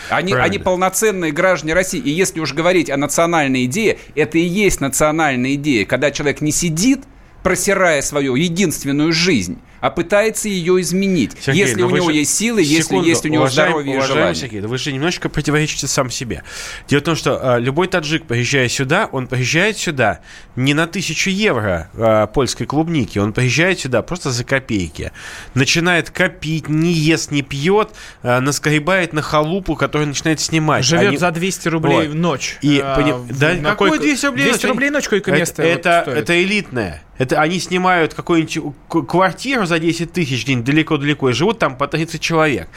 [0.09, 1.99] Они, они полноценные граждане России.
[1.99, 6.51] И если уж говорить о национальной идее, это и есть национальная идея, когда человек не
[6.51, 7.01] сидит,
[7.43, 11.35] просирая свою единственную жизнь, а пытается ее изменить.
[11.41, 12.17] Сергей, если у него же...
[12.17, 14.35] есть силы, Секунду, если есть у него уважаем, здоровье уважаем, и желание.
[14.35, 16.43] Сергей, вы же немножечко противоречите сам себе.
[16.87, 20.21] Дело в том, что а, любой таджик, приезжая сюда, он приезжает сюда
[20.55, 25.11] не на тысячу евро а, польской клубники, он приезжает сюда просто за копейки.
[25.55, 27.89] Начинает копить, не ест, не пьет,
[28.21, 30.85] а, наскребает на халупу, которую начинает снимать.
[30.85, 31.17] Живет Они...
[31.17, 32.07] за 200 рублей вот.
[32.07, 32.57] в ночь.
[32.61, 33.27] И, а, поним...
[33.29, 37.01] Да, на какой 200 рублей 200 рублей ночь койко-место это, вот это, это элитное.
[37.17, 38.75] Это они снимают какую-нибудь
[39.07, 42.67] квартиру за 10 тысяч где-нибудь далеко-далеко и живут там по 30 человек.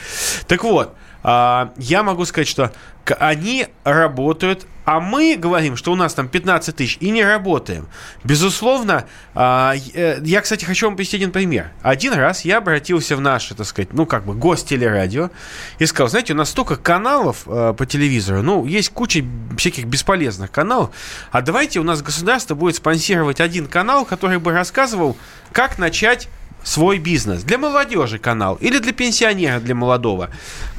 [0.46, 2.70] Так вот, а, я могу сказать, что
[3.18, 7.88] они работают, а мы говорим, что у нас там 15 тысяч и не работаем.
[8.22, 11.72] Безусловно, а, э, я, кстати, хочу вам привести один пример.
[11.82, 15.30] Один раз я обратился в наше, так сказать, ну, как бы, гостелерадио
[15.78, 19.24] и сказал, знаете, у нас столько каналов э, по телевизору, ну, есть куча
[19.56, 20.90] всяких бесполезных каналов,
[21.32, 25.16] а давайте у нас государство будет спонсировать один канал, который бы рассказывал,
[25.52, 26.28] как начать
[26.64, 27.44] свой бизнес.
[27.44, 30.30] Для молодежи канал или для пенсионера, для молодого.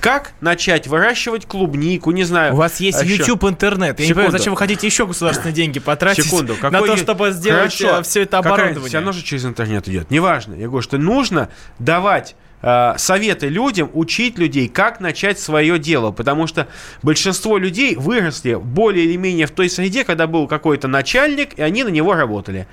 [0.02, 2.54] Как начать выращивать клубнику, не знаю.
[2.54, 3.18] У вас есть еще...
[3.18, 4.00] YouTube, интернет.
[4.00, 4.08] Я Секунду.
[4.08, 6.56] не понимаю, зачем вы хотите еще государственные деньги потратить Секунду.
[6.56, 6.72] Какой...
[6.82, 8.04] на то, чтобы сделать Хорошо.
[8.04, 8.88] все это оборудование.
[8.88, 10.12] Все равно же через интернет идет.
[10.12, 10.56] Неважно.
[10.56, 12.36] Я говорю, что нужно давать
[12.68, 16.10] Э, советы людям, учить людей, как начать свое дело.
[16.10, 16.68] Потому что
[17.04, 21.84] большинство людей выросли более или менее в той среде, когда был какой-то начальник, и они
[21.84, 22.66] на него работали.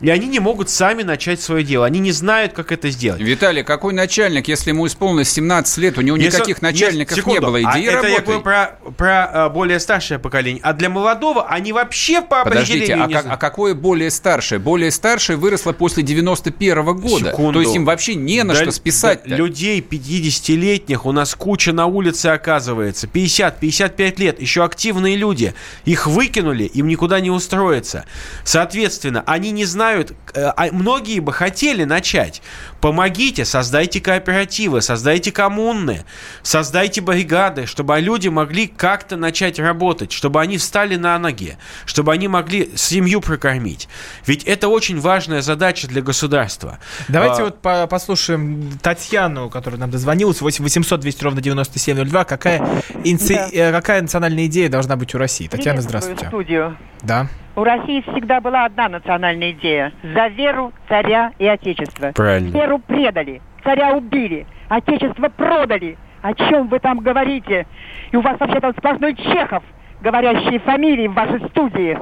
[0.00, 1.84] И они не могут сами начать свое дело.
[1.84, 3.20] Они не знают, как это сделать.
[3.20, 7.46] Виталий, какой начальник, если ему исполнилось 17 лет, у него если, никаких начальников секунду, не
[7.46, 7.92] было, иди а работай.
[7.92, 10.62] Это я говорю про, про а, более старшее поколение.
[10.64, 14.58] А для молодого они вообще по Подождите, а, не как, а какое более старшее?
[14.58, 17.30] Более старшее выросло после 91 -го года.
[17.32, 17.52] Секунду.
[17.52, 19.20] То есть им вообще не на да, что списать.
[19.26, 23.06] Да, людей 50-летних у нас куча на улице оказывается.
[23.06, 25.54] 50-55 лет, еще активные люди.
[25.84, 28.04] Их выкинули, им никуда не устроиться.
[28.44, 32.42] Соответственно, они не знают, э, а многие бы хотели начать.
[32.80, 36.04] Помогите, создайте кооперативы, создайте коммуны,
[36.42, 41.56] создайте бригады, чтобы люди могли как-то начать работать, чтобы они встали на ноги,
[41.86, 43.88] чтобы они могли семью прокормить.
[44.26, 46.78] Ведь это очень важная задача для государства.
[47.08, 47.44] Давайте а...
[47.46, 50.40] вот по послушаем Татьяну, которая нам дозвонилась.
[50.40, 52.24] 8 800 200 ровно 9702.
[52.24, 52.62] Какая,
[53.04, 53.34] инци...
[53.34, 53.48] да.
[53.52, 55.48] Э, какая национальная идея должна быть у России?
[55.48, 56.26] Татьяна, здравствуйте.
[56.26, 56.76] студию.
[57.02, 57.26] Да.
[57.56, 59.92] У России всегда была одна национальная идея.
[60.02, 62.12] За веру, царя и отечество.
[62.12, 62.52] Правильно.
[62.52, 65.96] Веру предали, царя убили, отечество продали.
[66.22, 67.66] О чем вы там говорите?
[68.10, 69.62] И у вас вообще там сплошной Чехов,
[70.00, 71.98] говорящие фамилии в вашей студии.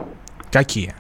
[0.53, 0.95] Какие?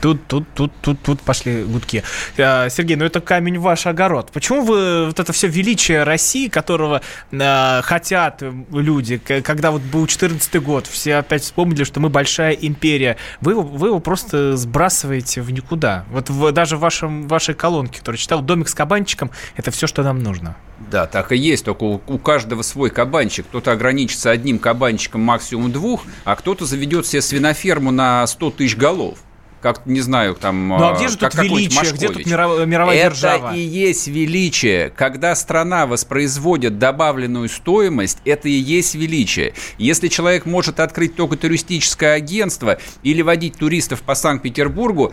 [0.00, 2.02] Тут, тут, тут, тут, тут пошли гудки.
[2.38, 4.30] А, Сергей, ну это камень ваш огород.
[4.32, 8.42] Почему вы вот это все величие России, которого э, хотят
[8.72, 13.88] люди, когда вот был 14 год, все опять вспомнили, что мы большая империя, вы, вы
[13.88, 16.06] его просто сбрасываете в никуда.
[16.10, 20.02] Вот в, даже в вашем, вашей колонке, которую читал, домик с кабанчиком, это все, что
[20.02, 20.56] нам нужно.
[20.90, 23.46] Да, так и есть, только у, у каждого свой кабанчик.
[23.46, 29.18] Кто-то ограничится одним кабанчиком, максимум двух, а кто-то заведет себе свиноферму на 100 тысяч голов
[29.60, 30.68] как, не знаю, там...
[30.68, 33.48] Ну а где же тут величие, где тут мировая, мировая Это держава?
[33.48, 34.90] Это и есть величие.
[34.90, 39.54] Когда страна воспроизводит добавленную стоимость, это и есть величие.
[39.78, 45.12] Если человек может открыть только туристическое агентство или водить туристов по Санкт-Петербургу,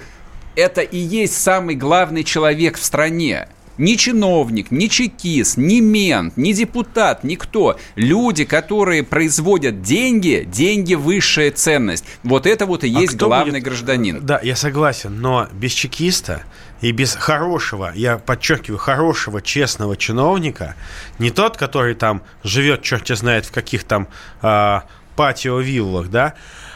[0.55, 6.53] это и есть самый главный человек в стране ни чиновник, ни чекист, ни мент, ни
[6.53, 7.77] депутат, никто.
[7.95, 12.05] Люди, которые производят деньги, деньги высшая ценность.
[12.23, 13.63] Вот это вот и а есть главный будет...
[13.63, 14.25] гражданин.
[14.25, 16.43] Да, я согласен, но без чекиста
[16.81, 20.75] и без хорошего, я подчеркиваю, хорошего, честного чиновника,
[21.19, 24.07] не тот, который там живет, черт знает, в каких там...
[24.41, 24.81] Э,
[25.17, 26.33] патио-виллах, да.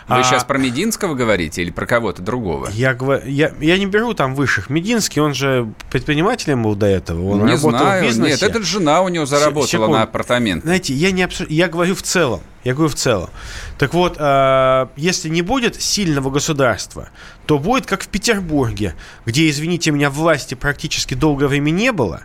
[0.07, 2.67] Вы А, сейчас про Мединского говорите или про кого-то другого?
[2.73, 4.69] Я, говорю, я, я не беру там высших.
[4.69, 7.29] Мединский, он же предпринимателем был до этого.
[7.29, 8.03] Он не работал знаю.
[8.03, 8.31] в бизнесе.
[8.31, 9.93] Нет, это жена у него заработала секунду.
[9.93, 10.63] на апартамент.
[10.63, 12.41] Знаете, я не обсу- я говорю в целом.
[12.65, 13.29] Я говорю в целом.
[13.77, 17.09] Так вот, э, если не будет сильного государства,
[17.45, 22.23] то будет как в Петербурге, где, извините меня, власти практически долгое время не было.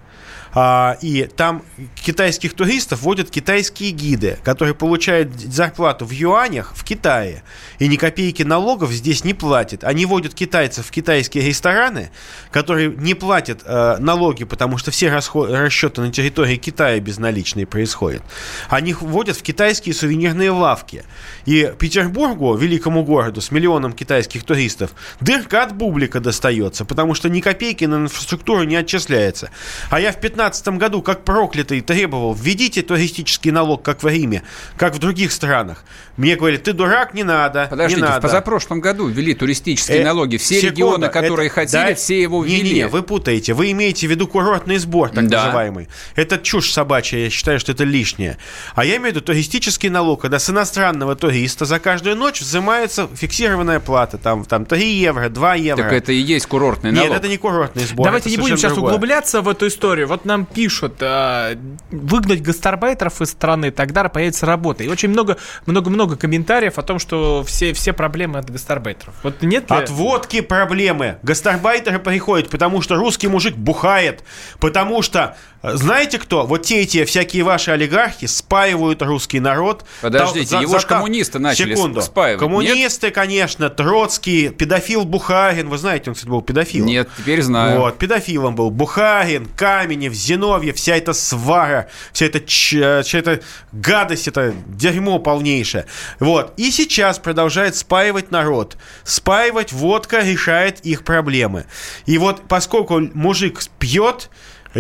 [0.59, 1.63] А, и там
[1.95, 7.43] китайских туристов водят китайские гиды, которые получают зарплату в юанях в Китае.
[7.79, 9.85] И ни копейки налогов здесь не платят.
[9.85, 12.11] Они водят китайцев в китайские рестораны,
[12.51, 18.23] которые не платят э, налоги, потому что все расчеты на территории Китая безналичные происходят.
[18.71, 21.05] Они водят в китайские сувенирные лавки.
[21.45, 27.43] И Петербургу, великому городу с миллионом китайских туристов, дырка от бублика достается, потому что ни
[27.43, 29.51] копейки на инфраструктуру не отчисляется.
[29.91, 30.17] А я в
[30.51, 34.43] 2015 году, как проклятый, требовал, введите туристический налог, как в Риме,
[34.77, 35.85] как в других странах.
[36.17, 38.23] Мне говорили, ты дурак, не надо, Подождите, не в надо.
[38.23, 40.37] позапрошлом году ввели туристические Э, налоги.
[40.37, 42.63] Все секунду, регионы, которые это- хотели, да, все его ввели.
[42.63, 43.53] Не-не-не, вы путаете.
[43.55, 45.45] Вы имеете в виду курортный сбор, так Да.
[45.45, 45.89] называемый.
[46.15, 48.39] Это чушь собачья, я считаю, что это лишнее.
[48.75, 53.09] А я имею в виду туристический налог, когда с иностранного туриста за каждую ночь взимается
[53.15, 54.19] фиксированная плата.
[54.19, 55.83] Там, там 3 евро, 2 евро.
[55.83, 57.17] Так это и есть курортный Нет, налог.
[57.19, 58.05] это не курортный сбор.
[58.07, 58.95] Давайте не будем сейчас другое.
[58.95, 60.09] углубляться в эту историю.
[60.09, 61.57] Вот нам пишут, а,
[61.91, 64.85] выгнать гастарбайтеров из страны, тогда появится работа.
[64.85, 69.15] И очень много, много-много комментариев о том, что все, все проблемы от гастарбайтеров.
[69.23, 69.77] Вот нет ли...
[69.77, 71.19] От водки проблемы.
[71.23, 74.23] Гастарбайтеры приходят, потому что русский мужик бухает.
[74.59, 76.47] Потому что, э, знаете кто?
[76.47, 79.85] Вот те эти всякие ваши олигархи спаивают русский народ.
[80.01, 82.01] Подождите, Та- его ж коммунисты начали Секунду.
[82.03, 85.69] спаивать, Коммунисты, конечно, Троцкий, педофил Бухарин.
[85.69, 86.87] Вы знаете, он, кстати, был педофилом.
[86.89, 87.81] Нет, теперь знаю.
[87.81, 93.41] Вот, педофилом был Бухарин, Каменев, Зиновьев, вся эта свара, вся эта, ч- вся эта
[93.73, 95.87] гадость, это дерьмо полнейшее.
[96.21, 96.53] Вот.
[96.57, 98.77] И сейчас продолжает спаивать народ.
[99.05, 101.65] Спаивать водка решает их проблемы.
[102.07, 104.31] И вот поскольку мужик пьет,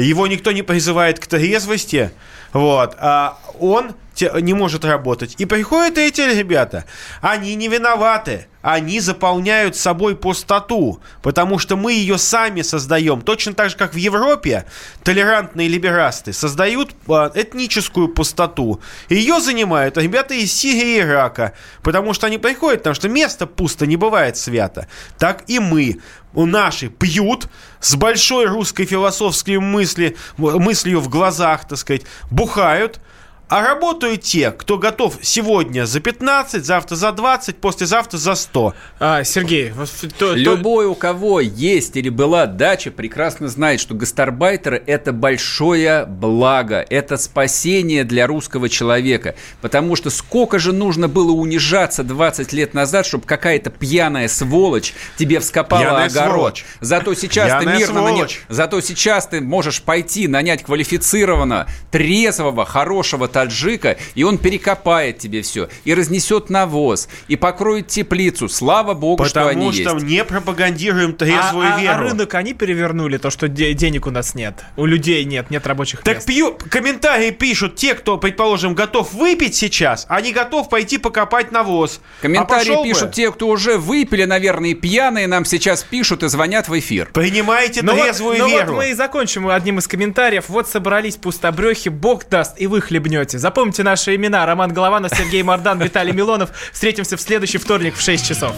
[0.03, 2.11] его никто не призывает к трезвости,
[2.53, 5.35] вот, а он не может работать.
[5.39, 6.85] И приходят эти ребята,
[7.21, 13.21] они не виноваты, они заполняют собой пустоту, потому что мы ее сами создаем.
[13.21, 14.67] Точно так же, как в Европе
[15.05, 18.81] толерантные либерасты создают а, этническую пустоту.
[19.09, 21.53] Ее занимают ребята из Сирии и Ирака,
[21.83, 24.89] потому что они приходят, потому что место пусто не бывает свято.
[25.19, 26.01] Так и мы.
[26.35, 27.49] У наши пьют
[27.81, 33.01] с большой русской философской мысли, мыслью в глазах, так сказать, бухают,
[33.49, 38.74] а работают те, кто готов сегодня за 15, завтра за 20, послезавтра за 100.
[38.99, 39.70] А, Сергей,
[40.18, 46.07] то- то- Любой, у кого есть или была дача, прекрасно знает, что гастарбайтеры– это большое
[46.07, 49.36] благо, это спасение для русского человека.
[49.61, 55.38] Потому что сколько же нужно было унижаться 20 лет назад, чтобы какая-то пьяная сволочь тебе
[55.38, 56.32] вскопала Пьяная огород.
[56.34, 56.64] сволочь.
[56.80, 58.40] Зато сейчас ты Пьяная мирно наня- сволочь.
[58.49, 65.68] Зато сейчас ты можешь пойти нанять квалифицированного, трезвого, хорошего таджика, и он перекопает тебе все,
[65.84, 68.49] и разнесет навоз, и покроет теплицу.
[68.49, 70.07] Слава богу, что они Потому что, есть.
[70.07, 71.95] не пропагандируем трезвую а, а- веру.
[71.95, 74.55] а рынок они перевернули, то, что де- денег у нас нет.
[74.76, 76.26] У людей нет, нет рабочих Так мест.
[76.26, 82.01] пью, комментарии пишут те, кто, предположим, готов выпить сейчас, а не готов пойти покопать навоз.
[82.22, 82.89] Комментарии А пошел бы.
[82.89, 87.11] пишут те, кто уже выпили, наверное, и пьяные, нам сейчас пишут и звонят в эфир.
[87.12, 88.76] Принимайте Ну вот, трезвую ну вот веру.
[88.76, 90.45] мы и закончим одним из комментариев.
[90.49, 93.26] Вот собрались пустобрехи, бог даст, и вы хлебнете.
[93.33, 94.47] Запомните наши имена.
[94.47, 96.51] Роман Голованов, Сергей Мордан, Виталий Милонов.
[96.72, 98.55] Встретимся в следующий вторник в 6 часов.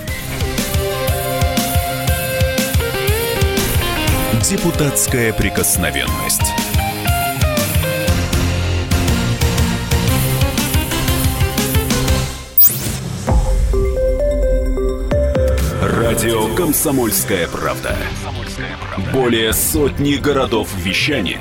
[4.43, 6.43] Депутатская прикосновенность.
[15.83, 17.97] Радио «Комсомольская правда».
[19.13, 21.41] Более сотни городов вещания